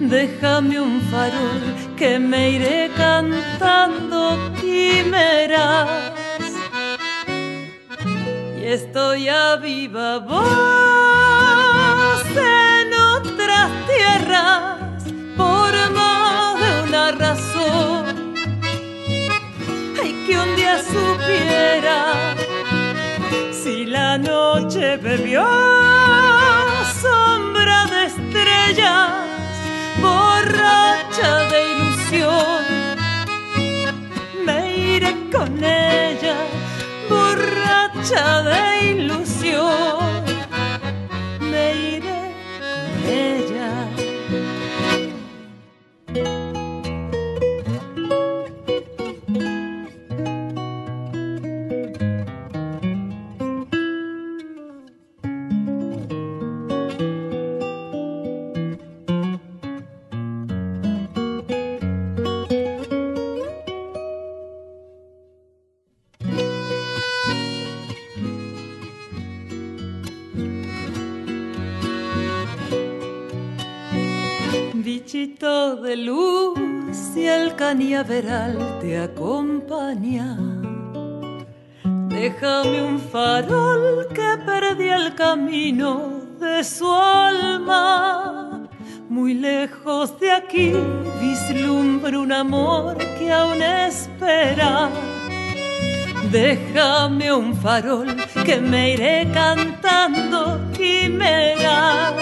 [0.00, 1.62] Déjame un farol
[1.96, 5.88] que me iré cantando quimeras.
[8.58, 10.44] Y estoy a viva voz
[12.36, 14.78] en otras tierras
[15.36, 18.34] por más de una razón.
[20.02, 22.34] Ay, que un día supiera
[23.52, 25.44] si la noche bebió
[27.00, 29.10] sombra de estrellas,
[38.04, 38.73] borracha de
[78.06, 80.36] te acompaña.
[82.08, 88.68] Déjame un farol que perdí el camino de su alma.
[89.08, 90.72] Muy lejos de aquí
[91.20, 94.90] vislumbro un amor que aún espera.
[96.30, 102.12] Déjame un farol que me iré cantando quimeras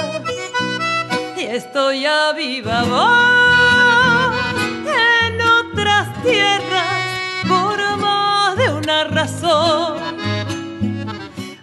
[1.37, 3.52] y estoy a viva
[6.23, 9.99] tierras por más de una razón.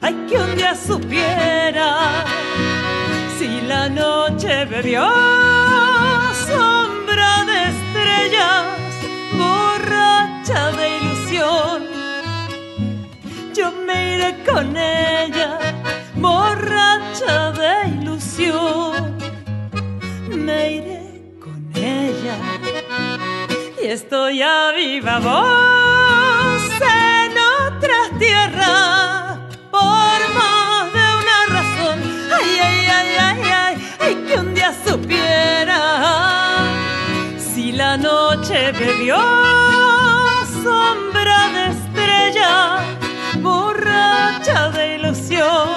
[0.01, 2.25] Ay, que un día supiera
[3.37, 5.07] si la noche bebió
[6.47, 8.65] sombra de estrellas,
[9.37, 11.83] borracha de ilusión.
[13.53, 15.59] Yo me iré con ella,
[16.15, 19.19] borracha de ilusión
[20.49, 21.01] me iré
[21.39, 22.58] con ella.
[23.89, 27.31] Estoy a viva voz en
[27.65, 29.39] otras tierras
[29.71, 31.97] por más de una razón.
[32.31, 35.81] Ay, ay, ay, ay, ay, ay, que un día supiera
[37.39, 39.17] si la noche bebió
[40.63, 42.81] sombra de estrella,
[43.41, 45.67] borracha de ilusión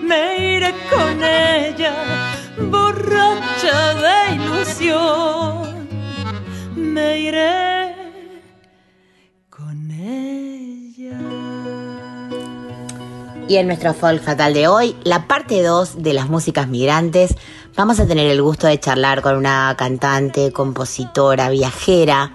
[0.00, 1.94] me iré con ella,
[2.70, 5.41] borracha de ilusión.
[6.92, 7.94] Me iré
[9.48, 11.18] con ella.
[13.48, 17.34] Y en nuestro folk fatal de hoy, la parte 2 de las músicas migrantes,
[17.76, 22.34] vamos a tener el gusto de charlar con una cantante, compositora, viajera,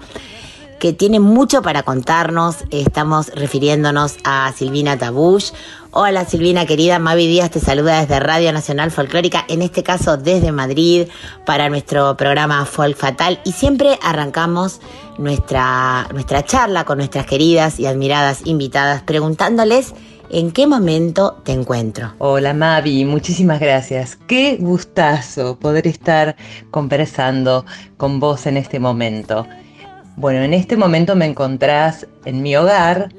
[0.80, 2.58] que tiene mucho para contarnos.
[2.72, 5.52] Estamos refiriéndonos a Silvina Tabush.
[5.92, 10.52] Hola Silvina querida, Mavi Díaz te saluda desde Radio Nacional Folclórica, en este caso desde
[10.52, 11.08] Madrid,
[11.46, 13.40] para nuestro programa Folk Fatal.
[13.46, 14.80] Y siempre arrancamos
[15.18, 19.94] nuestra, nuestra charla con nuestras queridas y admiradas invitadas preguntándoles
[20.30, 22.14] en qué momento te encuentro.
[22.18, 24.18] Hola Mavi, muchísimas gracias.
[24.28, 26.36] Qué gustazo poder estar
[26.70, 27.66] conversando
[27.98, 29.48] con vos en este momento.
[30.18, 33.10] Bueno, en este momento me encontrás en mi hogar,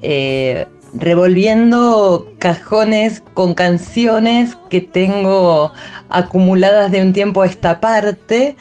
[0.00, 5.70] eh, revolviendo cajones con canciones que tengo
[6.08, 8.56] acumuladas de un tiempo a esta parte,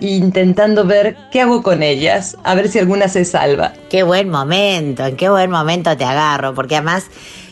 [0.00, 3.72] intentando ver qué hago con ellas, a ver si alguna se salva.
[3.88, 7.06] Qué buen momento, en qué buen momento te agarro, porque además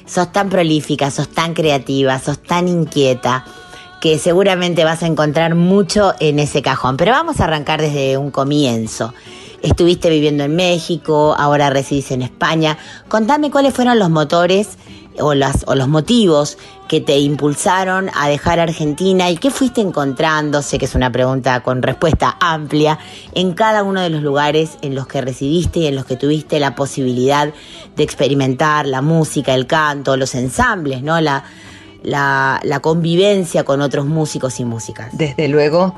[0.05, 3.47] sos tan prolífica, sos tan creativa, sos tan inquieta
[4.03, 6.99] que seguramente vas a encontrar mucho en ese cajón.
[6.99, 9.14] Pero vamos a arrancar desde un comienzo.
[9.62, 12.78] Estuviste viviendo en México, ahora residís en España.
[13.08, 14.78] Contame cuáles fueron los motores
[15.18, 16.56] o, las, los motivos
[16.88, 21.61] que te impulsaron a dejar Argentina y qué fuiste encontrando, sé que es una pregunta
[21.62, 22.98] con respuesta amplia,
[23.34, 26.58] en cada uno de los lugares en los que residiste y en los que tuviste
[26.58, 27.52] la posibilidad
[27.96, 31.20] de experimentar la música, el canto, los ensambles, ¿no?
[31.20, 31.44] La,
[32.02, 35.16] la convivencia con otros músicos y músicas.
[35.16, 35.94] Desde luego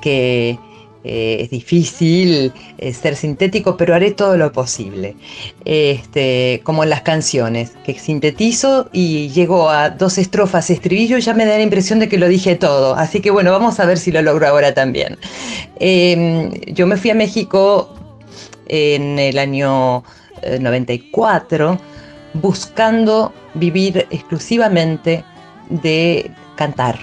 [0.00, 0.58] que
[1.02, 5.16] eh, es difícil eh, ser sintético, pero haré todo lo posible.
[5.64, 11.46] Este, como en las canciones, que sintetizo y llego a dos estrofas, estribillo, ya me
[11.46, 12.94] da la impresión de que lo dije todo.
[12.94, 15.18] Así que bueno, vamos a ver si lo logro ahora también.
[15.78, 17.94] Eh, yo me fui a México
[18.68, 20.04] en el año
[20.42, 21.78] eh, 94
[22.34, 25.24] buscando vivir exclusivamente
[25.68, 26.98] de cantar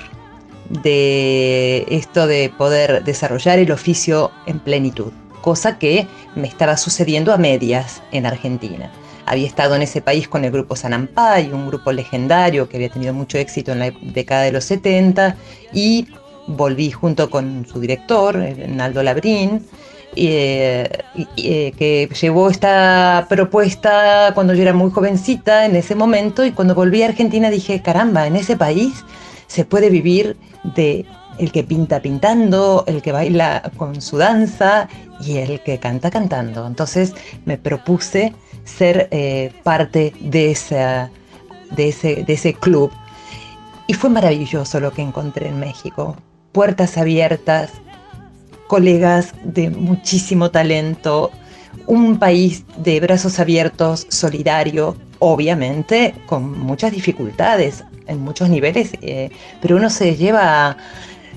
[0.70, 5.12] de esto de poder desarrollar el oficio en plenitud,
[5.42, 8.92] cosa que me estaba sucediendo a medias en Argentina.
[9.26, 13.14] Había estado en ese país con el grupo Sanampay, un grupo legendario que había tenido
[13.14, 15.36] mucho éxito en la década de los 70,
[15.74, 16.08] y
[16.48, 18.38] volví junto con su director,
[18.70, 19.66] Naldo Labrín,
[20.16, 20.90] eh,
[21.36, 26.74] eh, que llevó esta propuesta cuando yo era muy jovencita en ese momento y cuando
[26.74, 29.04] volví a Argentina dije, caramba, en ese país
[29.48, 30.38] se puede vivir
[30.76, 31.06] de
[31.38, 34.88] el que pinta pintando, el que baila con su danza
[35.22, 36.66] y el que canta cantando.
[36.66, 37.14] Entonces
[37.46, 38.34] me propuse
[38.64, 41.10] ser eh, parte de, esa,
[41.72, 42.92] de, ese, de ese club.
[43.88, 46.18] Y fue maravilloso lo que encontré en México.
[46.52, 47.72] Puertas abiertas,
[48.68, 51.32] colegas de muchísimo talento,
[51.86, 59.30] un país de brazos abiertos, solidario, obviamente con muchas dificultades en muchos niveles, eh,
[59.62, 60.78] pero uno se lleva,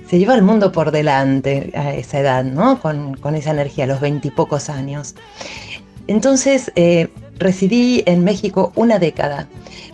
[0.09, 2.81] se lleva el mundo por delante a esa edad, ¿no?
[2.81, 5.15] Con, con esa energía, a los veintipocos años.
[6.07, 7.09] Entonces, eh,
[7.39, 9.49] residí en México una década.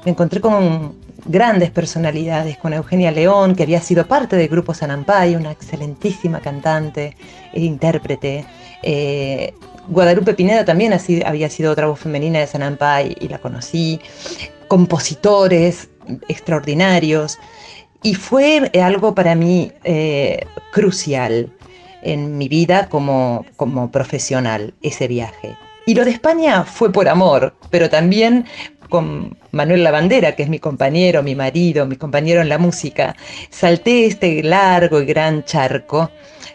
[0.05, 0.95] Me encontré con
[1.27, 7.17] grandes personalidades, con Eugenia León, que había sido parte del grupo Sanampay, una excelentísima cantante
[7.53, 8.47] e intérprete.
[8.83, 9.53] Eh,
[9.89, 14.01] Guadalupe Pineda también así, había sido otra voz femenina de Sanampay y la conocí.
[14.69, 15.89] Compositores
[16.29, 17.39] extraordinarios.
[18.03, 21.53] Y fue algo para mí eh, crucial
[22.03, 25.57] en mi vida como, como profesional, ese viaje.
[25.87, 28.45] Y lo de España fue por amor, pero también
[28.89, 33.17] con Manuel Lavandera, que es mi compañero, mi marido, mi compañero en la música,
[33.51, 36.11] salté este largo y gran charco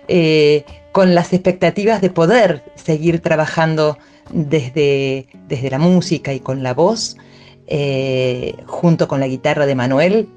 [0.07, 3.97] eh, con las expectativas de poder seguir trabajando
[4.31, 7.17] desde, desde la música y con la voz,
[7.73, 10.27] eh, junto con la guitarra de Manuel,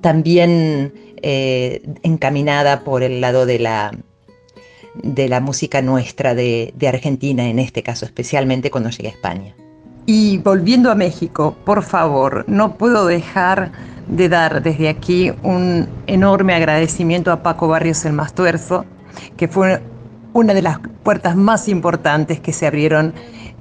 [0.00, 3.90] también eh, encaminada por el lado de la,
[5.02, 9.56] de la música nuestra de, de Argentina, en este caso especialmente cuando llegué a España.
[10.06, 13.72] Y volviendo a México, por favor, no puedo dejar
[14.06, 18.84] de dar desde aquí un enorme agradecimiento a Paco Barrios el Mastuerzo,
[19.36, 19.82] que fue
[20.32, 23.14] una de las puertas más importantes que se abrieron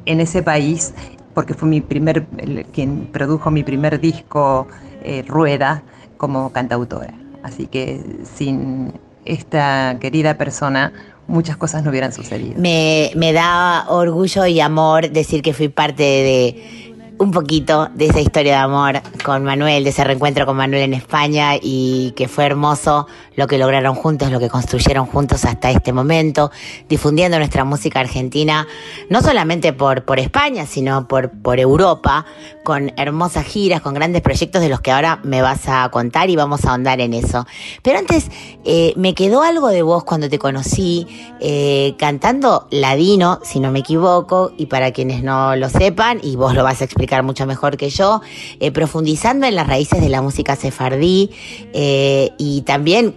[0.06, 0.94] en ese país,
[1.34, 2.26] porque fue mi primer,
[2.72, 4.68] quien produjo mi primer disco,
[5.04, 5.84] eh, Rueda,
[6.18, 7.14] como cantautora.
[7.44, 8.94] Así que sin
[9.26, 10.94] esta querida persona,
[11.28, 12.56] muchas cosas no hubieran sucedido.
[12.58, 18.20] Me, me da orgullo y amor decir que fui parte de un poquito de esa
[18.20, 22.46] historia de amor con Manuel, de ese reencuentro con Manuel en España y que fue
[22.46, 26.52] hermoso lo que lograron juntos, lo que construyeron juntos hasta este momento,
[26.90, 28.68] difundiendo nuestra música argentina,
[29.10, 32.26] no solamente por, por España, sino por, por Europa,
[32.64, 36.36] con hermosas giras, con grandes proyectos de los que ahora me vas a contar y
[36.36, 37.46] vamos a ahondar en eso.
[37.82, 38.30] Pero antes,
[38.66, 41.08] eh, me quedó algo de vos cuando te conocí
[41.40, 46.54] eh, cantando ladino, si no me equivoco, y para quienes no lo sepan, y vos
[46.54, 48.22] lo vas a explicar mucho mejor que yo,
[48.60, 51.30] eh, profundizando en las raíces de la música sefardí
[51.74, 53.16] eh, y también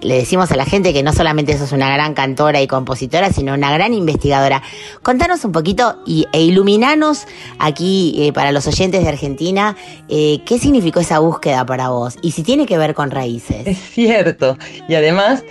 [0.00, 3.54] le decimos a la gente que no solamente sos una gran cantora y compositora, sino
[3.54, 4.62] una gran investigadora.
[5.02, 7.26] Contanos un poquito y, e iluminanos
[7.58, 9.76] aquí eh, para los oyentes de Argentina
[10.08, 13.66] qué significó esa búsqueda para vos y si tiene que ver con raíces.
[13.66, 14.58] Es cierto.
[14.88, 15.42] Y además,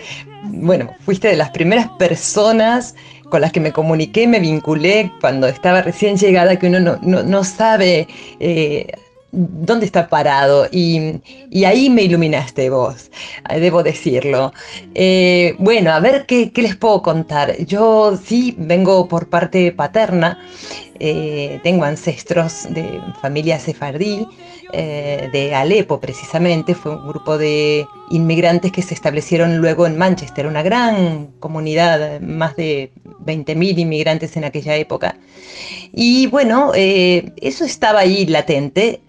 [0.43, 2.95] bueno, fuiste de las primeras personas
[3.33, 7.23] con las que me comuniqué, me vinculé cuando estaba recién llegada, que uno no, no-
[7.23, 8.07] no sabe
[8.39, 8.85] eh,
[9.31, 10.67] dónde está parado.
[10.71, 11.15] Y,
[11.49, 13.09] y ahí me iluminaste vos,
[13.49, 14.53] eh, debo decirlo.
[14.93, 17.57] Eh, bueno, a ver qué, qué les puedo contar.
[17.65, 20.37] Yo sí vengo por parte paterna,
[21.05, 24.25] eh, tengo ancestros de familia sefardí,
[24.71, 30.47] eh, de Alepo precisamente, fue un grupo de inmigrantes que se establecieron luego en Manchester,
[30.47, 32.93] una gran comunidad, más de
[33.25, 35.17] 20.000 inmigrantes en aquella época.
[35.91, 39.01] Y bueno, eh, eso estaba ahí latente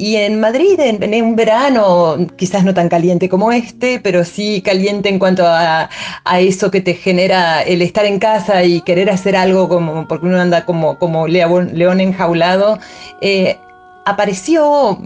[0.00, 5.08] y en Madrid, en, un verano, quizás no tan caliente como este, pero sí caliente
[5.08, 5.90] en cuanto a,
[6.24, 10.26] a eso que te genera el estar en casa y querer hacer algo como, porque
[10.26, 12.78] uno anda como, como león, enjaulado,
[13.20, 13.58] eh,
[14.06, 15.02] apareció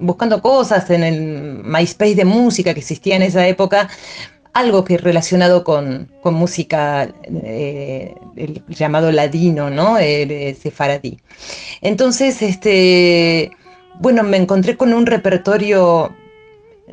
[0.00, 3.88] buscando cosas en el MySpace de música que existía en esa época,
[4.52, 9.96] algo que relacionado con, con música eh, el llamado ladino, ¿no?
[9.96, 11.20] El, sefaradí.
[11.80, 13.50] Entonces, este,
[14.00, 16.12] bueno, me encontré con un repertorio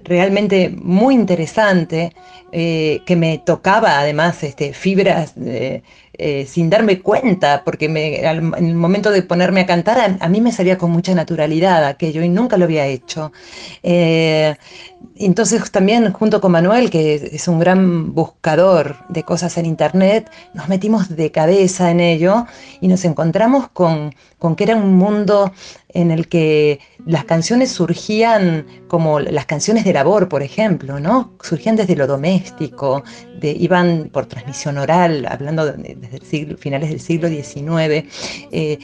[0.03, 2.13] realmente muy interesante
[2.51, 5.83] eh, que me tocaba además este, fibras eh,
[6.17, 10.29] eh, sin darme cuenta, porque me, al- en el momento de ponerme a cantar a,
[10.29, 13.31] mí me salía con mucha naturalidad aquello y nunca lo había hecho.
[15.15, 20.69] Entonces también junto con Manuel, que es un gran buscador de cosas en internet, nos
[20.69, 22.45] metimos de cabeza en ello
[22.81, 24.13] y nos encontramos con,
[24.43, 25.53] con que era un mundo
[25.87, 31.31] en el que las canciones surgían como las canciones de labor, por ejemplo, ¿no?
[31.41, 33.03] Surgían desde lo doméstico,
[33.41, 38.05] iban por transmisión oral, hablando de- desde finales del siglo XIX.
[38.51, 38.79] Eh,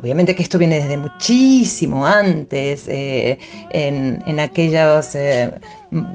[0.00, 3.38] obviamente que esto viene desde muchísimo antes, eh,
[3.70, 5.52] en, en aquellos eh,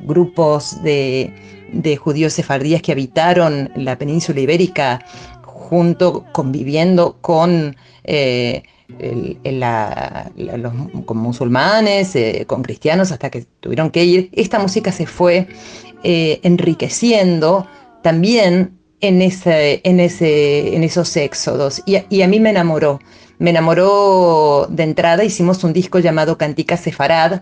[0.03, 1.31] grupos de,
[1.71, 4.99] de judíos sefardíes que habitaron la península ibérica
[5.43, 8.63] junto, conviviendo con eh,
[11.05, 14.29] con musulmanes, eh, con cristianos, hasta que tuvieron que ir.
[14.33, 15.47] Esta música se fue
[16.03, 17.67] eh, enriqueciendo
[18.01, 21.81] también en, ese, en, ese, en esos éxodos.
[21.85, 22.99] Y, a- mí me enamoró.
[23.39, 27.41] Me enamoró de entrada, hicimos un disco llamado Cantica Sefarad.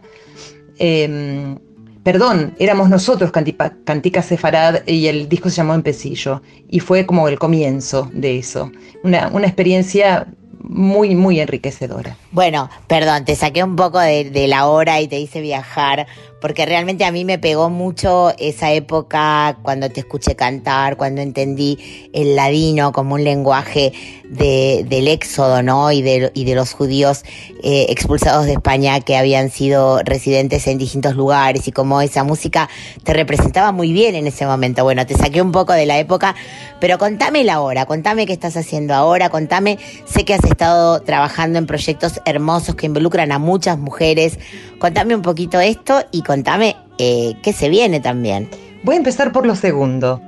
[0.78, 1.60] Em,
[2.04, 6.42] perdón, éramos nosotros Cantipa- Cantica Sefarad y el disco se llamó Empecillo.
[6.70, 8.72] Y fue como el comienzo de eso.
[9.04, 10.28] Una experiencia
[10.64, 12.18] muy, muy enriquecedora.
[12.32, 16.08] Bueno, perdón, te saqué un poco de, de la hora y te hice viajar,
[16.42, 22.10] porque realmente a mí me pegó mucho esa época cuando te escuché cantar, cuando entendí
[22.14, 23.94] el ladino como un lenguaje
[24.32, 25.92] de, del éxodo, ¿no?
[25.92, 27.24] Y de, los judíos
[27.64, 32.70] eh, expulsados de España que habían sido residentes en distintos lugares y cómo esa música
[33.04, 34.84] te representaba muy bien en ese momento.
[34.84, 36.36] Bueno, te saqué un poco de la época,
[36.80, 41.60] pero contame la hora, contame qué estás haciendo ahora, contame, sé que has estado trabajando
[41.60, 44.40] en proyectos hermosos que involucran a muchas mujeres,
[44.80, 48.48] contame un poquito esto y contame eh, qué se viene también.
[48.84, 50.22] Voy a empezar por lo segundo,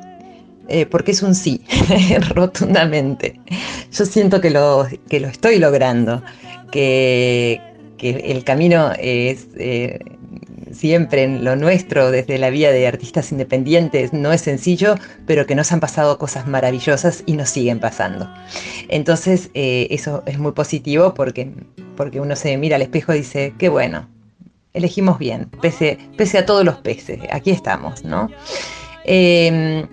[0.68, 1.62] eh, porque es un sí,
[2.36, 3.40] rotundamente.
[3.90, 6.22] Yo siento que lo, que lo estoy logrando,
[6.74, 7.62] que,
[7.98, 10.00] que el camino es eh,
[10.74, 14.96] siempre lo nuestro, desde la vía de artistas independientes, no es sencillo,
[15.26, 18.30] pero que nos han pasado cosas maravillosas y nos siguen pasando.
[18.90, 21.54] Entonces, eso es muy positivo porque,
[21.96, 24.13] porque uno se mira al espejo y dice, qué bueno,
[24.74, 28.30] elegimos bien, pese, pese a todos los peces, aquí estamos, ¿no?
[29.06, 29.86] Eh,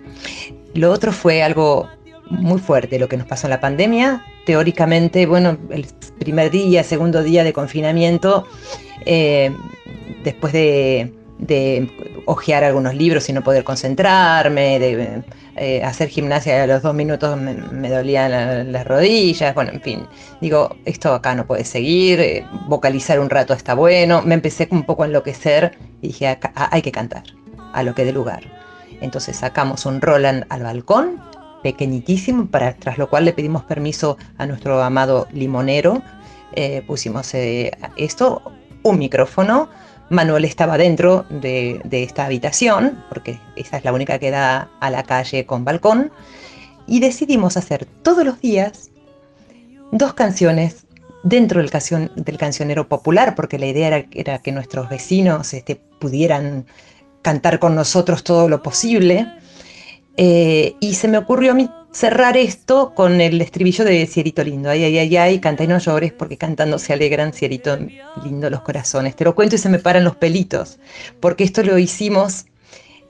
[0.73, 1.87] lo otro fue algo
[2.29, 4.25] muy fuerte, lo que nos pasó en la pandemia.
[4.45, 5.85] Teóricamente, bueno, el
[6.19, 8.47] primer día, segundo día de confinamiento,
[9.05, 9.53] eh,
[10.23, 11.89] después de, de
[12.27, 15.23] hojear algunos libros y no poder concentrarme, de
[15.57, 19.81] eh, hacer gimnasia a los dos minutos me, me dolían la- las rodillas, bueno, en
[19.81, 20.07] fin,
[20.39, 24.83] digo, esto acá no puede seguir, eh, vocalizar un rato está bueno, me empecé un
[24.83, 27.23] poco a enloquecer y dije, hay que cantar,
[27.73, 28.43] a lo que dé lugar.
[29.01, 31.19] Entonces sacamos un Roland al balcón,
[31.63, 36.01] pequeñitísimo, para, tras lo cual le pedimos permiso a nuestro amado limonero,
[36.53, 38.41] eh, pusimos esto,
[38.83, 39.69] un micrófono,
[40.11, 45.03] Manuel estaba dentro de, esta habitación, porque esa es la única que da a la
[45.03, 46.11] calle con balcón,
[46.85, 48.91] y decidimos hacer todos los días
[49.91, 50.85] dos canciones
[51.23, 56.65] dentro del, cancionero popular, porque la idea era, era que nuestros vecinos este, pudieran
[57.21, 59.27] cantar con nosotros todo lo posible.
[60.17, 64.69] Eh, y se me ocurrió a mí cerrar esto con el estribillo de Cierito Lindo.
[64.69, 67.77] Ay, ay, ay, ay, canta y no llores porque cantando se alegran, Cierito
[68.23, 69.15] Lindo los corazones.
[69.15, 70.79] Te lo cuento y se me paran los pelitos,
[71.19, 72.45] porque esto lo hicimos,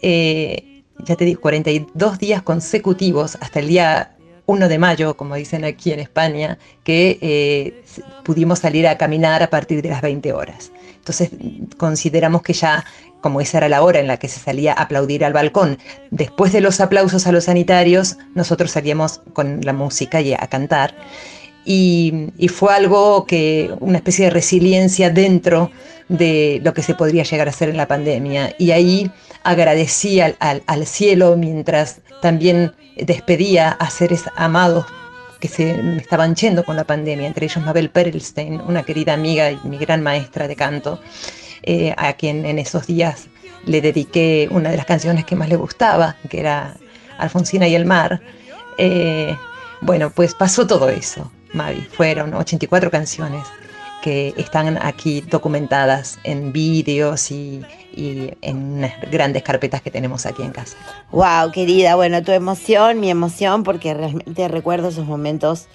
[0.02, 4.16] eh, ya te digo, 42 días consecutivos hasta el día
[4.46, 7.84] 1 de mayo, como dicen aquí en España, que eh,
[8.24, 10.72] pudimos salir a caminar a partir de las 20 horas.
[10.96, 11.32] Entonces
[11.78, 12.86] consideramos que ya,
[13.22, 15.78] como esa era la hora en la que se salía a aplaudir al balcón,
[16.10, 20.96] después de los aplausos a los sanitarios, nosotros salíamos con la música y a cantar.
[21.64, 25.72] Y, fue algo que, una especie de resiliencia dentro
[26.10, 28.56] de lo que se podría llegar a hacer en la pandemia.
[28.58, 29.12] Y ahí
[29.44, 34.86] agradecí al cielo mientras también despedía a seres amados
[35.42, 39.52] que se me estaban yendo con la pandemia, entre ellos Mabel Perelstein, una querida amiga
[39.52, 41.02] y mi gran maestra de canto,
[41.64, 43.28] eh, a quien en esos días
[43.66, 46.76] le dediqué una de las canciones que más le gustaba, que era
[47.18, 48.22] Alfonsina y el mar.
[48.78, 49.36] Eh,
[49.82, 51.82] bueno, pues pasó todo eso, Mavi.
[51.92, 53.46] Fueron 84 canciones
[54.02, 57.62] que están aquí documentadas en vídeos y,
[57.94, 60.76] y en unas grandes carpetas que tenemos aquí en casa.
[61.12, 65.68] Wow, querida, bueno, tu emoción, mi emoción, porque realmente recuerdo esos momentos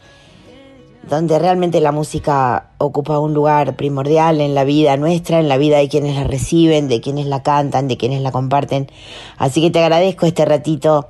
[1.09, 5.79] donde realmente la música ocupa un lugar primordial en la vida nuestra, en la vida
[5.79, 8.91] de quienes la reciben, de quienes la cantan, de quienes la comparten.
[9.39, 11.09] Así que te agradezco este ratito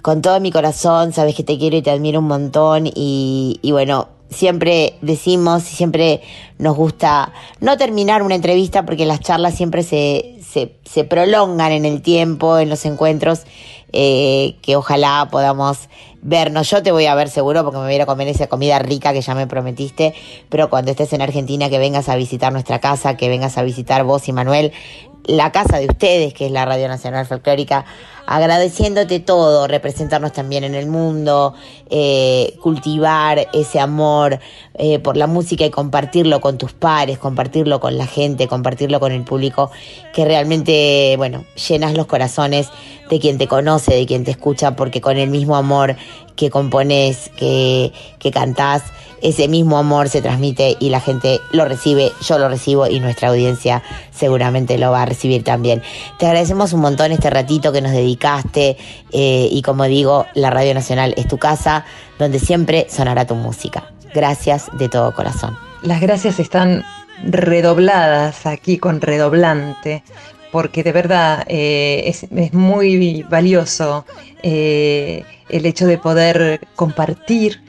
[0.00, 3.72] con todo mi corazón, sabes que te quiero y te admiro un montón y, y
[3.72, 6.22] bueno, siempre decimos y siempre
[6.58, 11.84] nos gusta no terminar una entrevista porque las charlas siempre se, se, se prolongan en
[11.84, 13.42] el tiempo, en los encuentros,
[13.92, 15.88] eh, que ojalá podamos
[16.22, 16.70] vernos.
[16.70, 19.12] Yo te voy a ver seguro porque me voy a a comer esa comida rica
[19.12, 20.14] que ya me prometiste,
[20.48, 24.04] pero cuando estés en Argentina que vengas a visitar nuestra casa, que vengas a visitar
[24.04, 24.72] vos y Manuel,
[25.24, 27.84] la casa de ustedes, que es la Radio Nacional Folclórica,
[28.32, 31.52] agradeciéndote todo, representarnos también en el mundo,
[31.90, 34.40] eh, cultivar ese amor
[34.72, 39.12] eh, por la música y compartirlo con tus pares, compartirlo con la gente, compartirlo con
[39.12, 39.70] el público,
[40.14, 42.70] que realmente, bueno, llenas los corazones
[43.10, 45.96] de quien te conoce, de quien te escucha, porque con el mismo amor
[46.34, 48.82] que compones, que, que cantás,
[49.22, 53.28] ese mismo amor se transmite y la gente lo recibe, yo lo recibo y nuestra
[53.28, 55.82] audiencia seguramente lo va a recibir también.
[56.18, 58.76] Te agradecemos un montón este ratito que nos dedicaste
[59.12, 61.84] eh, y como digo, la Radio Nacional es tu casa
[62.18, 63.84] donde siempre sonará tu música.
[64.14, 65.56] Gracias de todo corazón.
[65.82, 66.84] Las gracias están
[67.24, 70.02] redobladas aquí con redoblante,
[70.50, 74.04] porque de verdad eh, es, muy valioso
[74.42, 77.62] eh, el hecho de poder compartir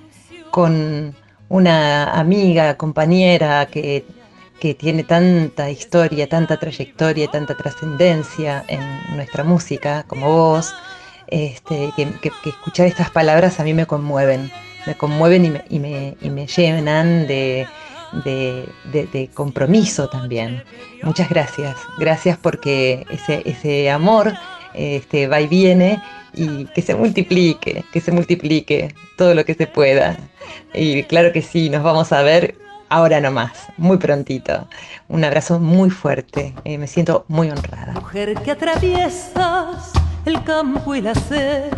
[0.51, 1.16] con
[1.54, 4.04] una amiga, compañera que,
[4.60, 8.82] que tiene tanta historia, tanta trayectoria, tanta trascendencia en
[9.16, 10.74] nuestra música como vos,
[11.28, 12.12] este, que,
[12.45, 14.51] escuchar estas palabras a mí me conmueven,
[14.88, 17.68] me conmueven y me, y me, y me llenan de,
[18.26, 20.64] de, de, de, compromiso también.
[21.04, 24.34] Muchas gracias, gracias porque ese, ese amor
[24.74, 26.01] este, va y viene
[26.34, 30.18] y que se multiplique, que se multiplique todo lo que se pueda.
[30.74, 32.56] Y claro que sí, nos vamos a ver
[32.90, 34.68] ahora nomás, muy prontito.
[35.08, 37.94] Un abrazo muy fuerte, eh, me siento muy honrada.
[37.94, 39.92] Mujer que atraviesas
[40.26, 41.72] el campo y la sed,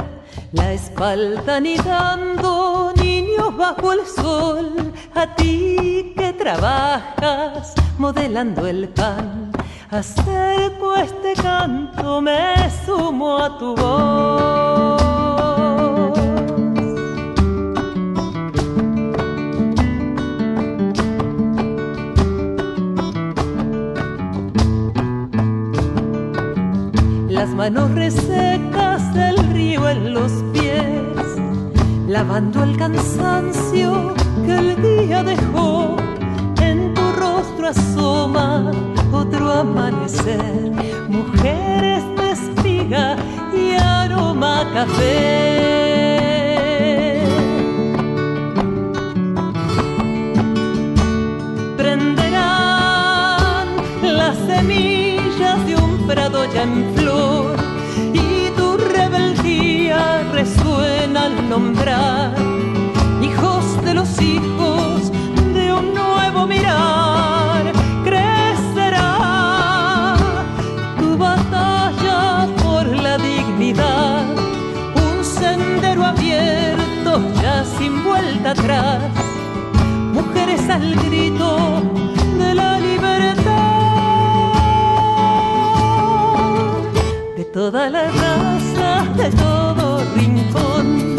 [0.51, 9.51] la espalda nidando niños bajo el sol, a ti que trabajas modelando el can.
[9.89, 12.55] Acerco este canto, me
[12.85, 15.05] sumo a tu voz.
[27.29, 30.87] las manos resecas del río en los pies,
[32.07, 34.15] lavando el cansancio
[34.45, 36.04] que el día dejó.
[37.45, 38.71] Rostro asoma
[39.13, 40.71] otro amanecer,
[41.07, 43.15] mujeres de espiga
[43.53, 45.61] y aroma café.
[51.77, 53.67] Prenderán
[54.01, 57.57] las semillas de un prado ya en flor
[58.11, 62.54] y tu rebeldía resuena al nombrar
[80.13, 81.81] mujeres al grito
[82.37, 84.53] de la libertad.
[87.37, 91.15] De toda la raza, de todo rincón,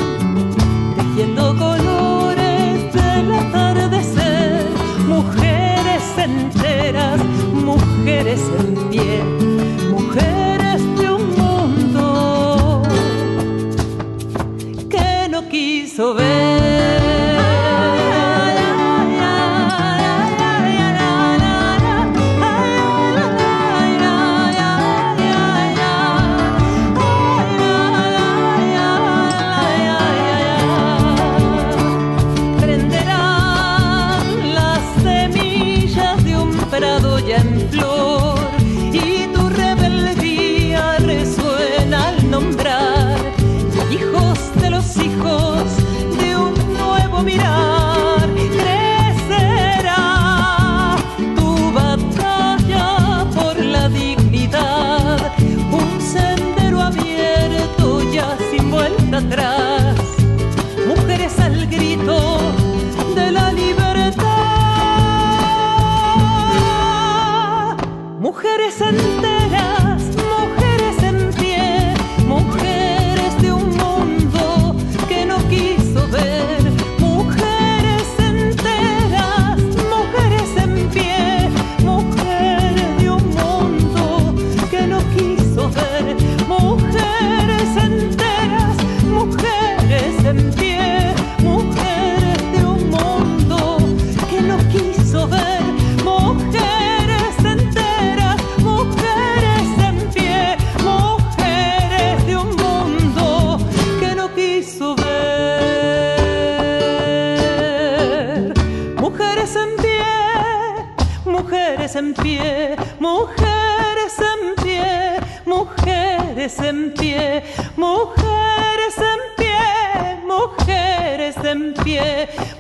[0.97, 4.67] tejiendo colores del atardecer,
[5.07, 7.21] mujeres enteras,
[7.65, 9.36] mujeres en pie,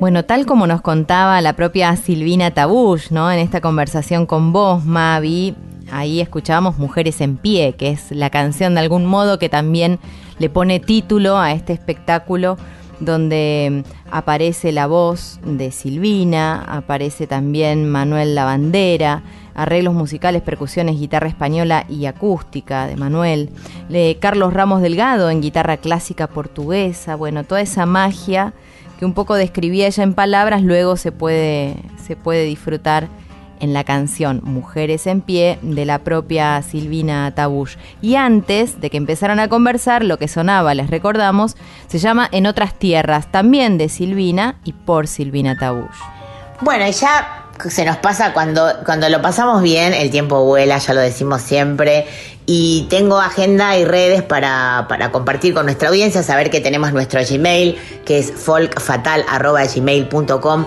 [0.00, 3.30] Bueno, tal como nos contaba la propia Silvina Tabush, ¿no?
[3.30, 5.54] En esta conversación con vos, Mavi,
[5.90, 9.98] ahí escuchábamos Mujeres en Pie, que es la canción de algún modo que también
[10.38, 12.56] le pone título a este espectáculo
[13.00, 19.22] donde aparece la voz de Silvina, aparece también Manuel Lavandera,
[19.54, 23.50] arreglos musicales, percusiones, guitarra española y acústica de Manuel,
[24.20, 28.52] Carlos Ramos Delgado en guitarra clásica portuguesa, bueno, toda esa magia
[28.98, 33.08] que un poco describía ella en palabras, luego se puede, se puede disfrutar
[33.60, 37.76] en la canción Mujeres en Pie de la propia Silvina Tabush.
[38.00, 41.56] Y antes de que empezaran a conversar, lo que sonaba, les recordamos,
[41.86, 45.96] se llama En otras tierras, también de Silvina y por Silvina Tabush.
[46.60, 51.00] Bueno, ya se nos pasa cuando, cuando lo pasamos bien, el tiempo vuela, ya lo
[51.00, 52.06] decimos siempre.
[52.46, 57.20] Y tengo agenda y redes para, para compartir con nuestra audiencia, saber que tenemos nuestro
[57.28, 60.66] Gmail, que es folkfatal.gmail.com.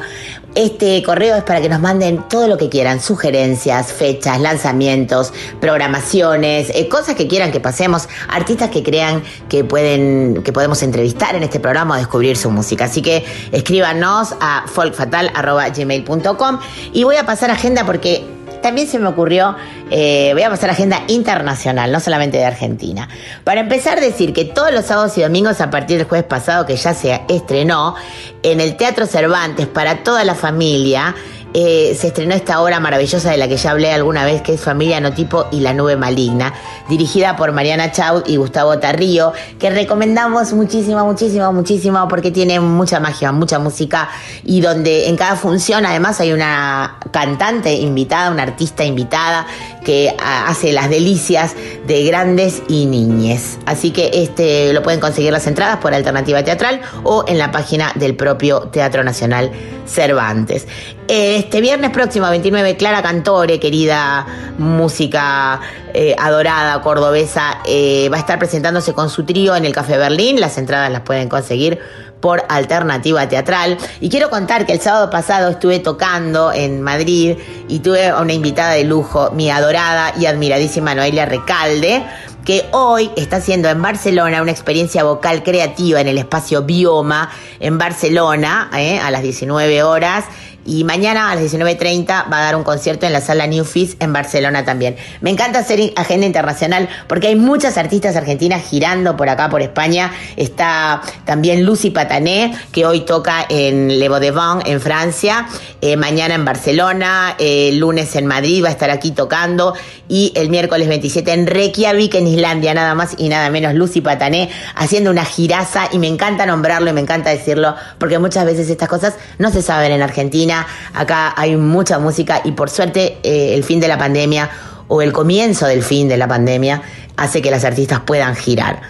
[0.56, 6.70] Este correo es para que nos manden todo lo que quieran, sugerencias, fechas, lanzamientos, programaciones,
[6.76, 11.43] eh, cosas que quieran que pasemos, artistas que crean que pueden, que podemos entrevistar en
[11.43, 12.86] este programa o descubrir su música.
[12.86, 13.24] Así que
[13.54, 16.60] escríbanos a folkfatal.gmail.com
[16.91, 18.26] y voy a pasar agenda porque
[18.62, 19.55] también se me ocurrió,
[19.89, 23.09] eh, voy a pasar a agenda internacional, no solamente de Argentina.
[23.43, 26.76] Para empezar, decir que todos los sábados y domingos, a partir del jueves pasado, que
[26.76, 27.95] ya se estrenó,
[28.43, 31.16] en el Teatro Cervantes, para toda la familia,
[31.54, 34.62] eh, se estrenó esta obra maravillosa de la que ya hablé alguna vez, que es
[34.62, 36.54] Familia Notipo y la Nube Maligna,
[36.88, 42.99] dirigida por Mariana Chaud y Gustavo Tarrío, que recomendamos muchísimo, muchísimo, muchísimo, porque tiene mucha
[42.99, 44.10] magia, mucha música,
[44.43, 49.45] y donde en cada función además hay una cantante invitada, una artista invitada,
[49.84, 51.56] que hace las delicias
[51.88, 53.58] de grandes y niñes.
[53.66, 57.91] Así que este lo pueden conseguir las entradas por Alternativa Teatral o en la página
[57.95, 59.52] del propio Teatro Nacional
[59.86, 60.68] Cervantes.
[61.14, 64.26] Este viernes próximo, 29, Clara Cantore, querida
[64.57, 65.59] música
[65.93, 70.39] eh, adorada cordobesa, eh, va a estar presentándose con su trío en el Café Berlín.
[70.39, 71.80] Las entradas las pueden conseguir
[72.22, 73.78] por alternativa teatral.
[73.99, 77.36] Y quiero contar que el sábado pasado estuve tocando en Madrid
[77.68, 82.05] y tuve a una invitada de lujo, mi adorada y admiradísima Noelia Recalde,
[82.45, 87.78] que hoy está haciendo en Barcelona una experiencia vocal creativa en el espacio Bioma en
[87.78, 90.26] Barcelona eh, a las 19 horas.
[90.66, 93.95] Y mañana a las 19.30 va a dar un concierto en la sala New Fizz
[93.99, 94.95] en Barcelona también.
[95.20, 100.12] Me encanta hacer agenda internacional porque hay muchas artistas argentinas girando por acá, por España.
[100.36, 105.47] Está también Lucy Patané, que hoy toca en Le Baudevin, en Francia.
[105.82, 107.36] Eh, mañana en Barcelona.
[107.39, 109.74] Eh, lunes en Madrid va a estar aquí tocando.
[110.07, 113.74] Y el miércoles 27 en Reykjavik, en Islandia, nada más y nada menos.
[113.74, 115.89] Lucy Patané haciendo una giraza.
[115.91, 119.64] Y me encanta nombrarlo y me encanta decirlo porque muchas veces estas cosas no se
[119.64, 120.51] saben en Argentina.
[120.93, 124.49] Acá hay mucha música y por suerte eh, el fin de la pandemia
[124.88, 126.82] o el comienzo del fin de la pandemia
[127.18, 128.82] hace que las artistas puedan girar.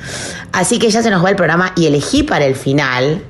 [0.51, 3.23] Así que ya se nos va el programa y elegí para el final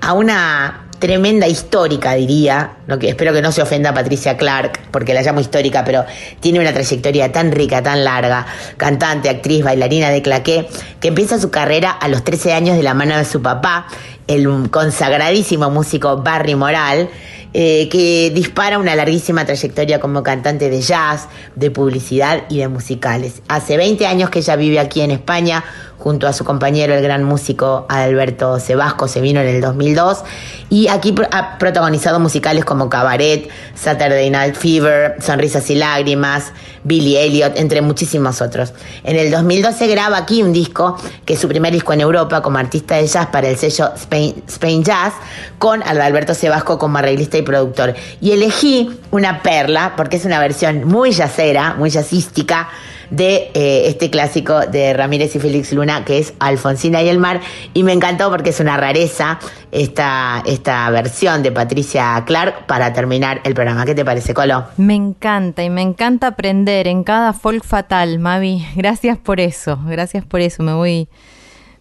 [0.00, 4.80] a una tremenda histórica, diría, lo que espero que no se ofenda a Patricia Clark,
[4.90, 6.04] porque la llamo histórica, pero
[6.40, 8.46] tiene una trayectoria tan rica, tan larga,
[8.76, 10.68] cantante, actriz, bailarina de claqué,
[11.00, 13.86] que empieza su carrera a los 13 años de la mano de su papá,
[14.26, 17.10] el consagradísimo músico Barry Moral,
[17.58, 23.40] eh, que dispara una larguísima trayectoria como cantante de jazz, de publicidad y de musicales.
[23.48, 25.64] Hace 20 años que ella vive aquí en España
[26.06, 30.22] junto a su compañero, el gran músico Alberto Sebasco, se vino en el 2002
[30.70, 36.52] y aquí ha protagonizado musicales como Cabaret, Saturday Night Fever, Sonrisas y Lágrimas,
[36.84, 38.72] Billy Elliot, entre muchísimos otros.
[39.02, 42.58] En el 2012 graba aquí un disco, que es su primer disco en Europa como
[42.58, 45.12] artista de jazz para el sello Spain, Jazz,
[45.58, 47.96] con Alberto Sebasco como arreglista y productor.
[48.20, 52.68] Y elegí una perla, porque es una versión muy jazzera, muy jazzística,
[53.10, 57.40] de eh, este clásico de Ramírez y Félix Luna, que es Alfonsina y el mar,
[57.74, 59.38] y me encantó porque es una rareza
[59.72, 63.84] esta, esta versión de Patricia Clark para terminar el programa.
[63.84, 64.64] ¿Qué te parece, Colo?
[64.76, 68.66] Me encanta y me encanta aprender en cada folk fatal, Mavi.
[68.74, 70.62] Gracias por eso, gracias por eso.
[70.62, 71.08] Me voy,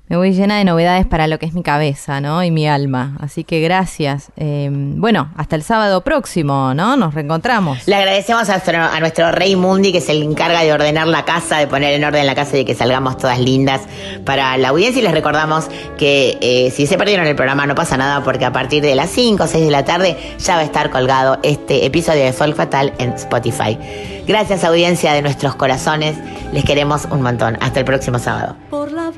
[0.08, 2.44] me voy llena de novedades para lo que es mi cabeza, ¿no?
[2.44, 3.18] Y mi alma.
[3.20, 4.32] Así que gracias.
[4.38, 6.96] Eh, bueno, hasta el sábado próximo, ¿no?
[6.96, 7.88] Nos reencontramos.
[7.88, 11.26] Le agradecemos a nuestro, a nuestro Rey Mundi que se le encarga de ordenar la
[11.26, 13.82] casa, de poner en orden la casa y de que salgamos todas lindas
[14.26, 15.00] para la audiencia.
[15.00, 18.52] Y les recordamos que eh, si se perdieron el programa no pasa nada porque a
[18.52, 21.86] partir de las 5 o 6 de la tarde ya va a estar colgado este
[21.86, 23.78] episodio de Folk Fatal en Spotify.
[24.28, 26.16] Gracias audiencia de nuestros corazones.
[26.52, 27.58] Les queremos un montón.
[27.62, 28.56] Hasta el próximo sábado.
[28.70, 29.12] por la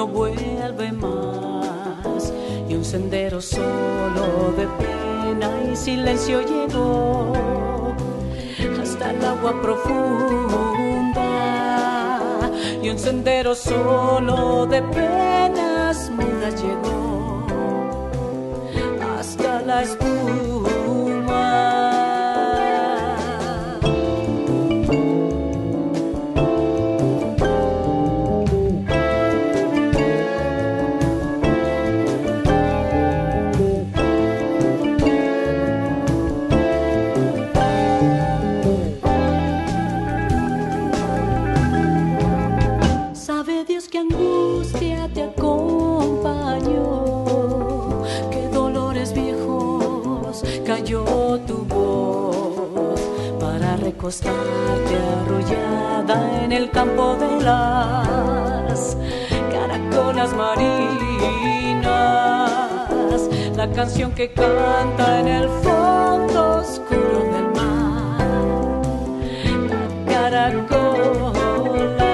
[0.00, 2.32] no vuelve más.
[2.66, 7.34] Y un sendero solo de pena y silencio llegó
[8.80, 11.20] hasta el agua profunda.
[12.82, 17.44] Y un sendero solo de penas mudas llegó
[19.18, 21.20] hasta la espuma.
[54.18, 58.96] Para recostarte arrullada en el campo de las
[59.52, 60.90] caracolas marinas,
[63.56, 68.82] la canción que canta en el fondo oscuro del mar,
[69.70, 69.78] la
[70.12, 72.10] caracola.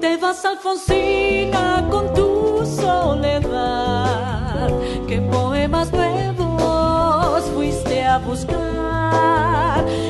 [0.00, 4.70] Te vas Alfonsina con tu soledad.
[5.08, 8.75] ¿Qué poemas nuevos fuiste a buscar?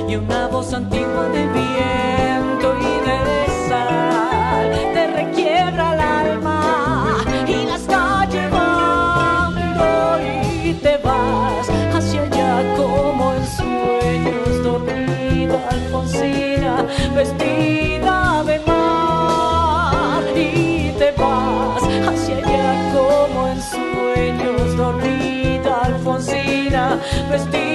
[0.09, 7.75] Y una voz antigua de viento y de sal te requiebra el alma y la
[7.75, 10.19] está llevando
[10.65, 21.11] y te vas hacia allá como en sueños dormida Alfonsina vestida de mar y te
[21.19, 27.66] vas hacia allá como en sueños dormida Alfonsina vestida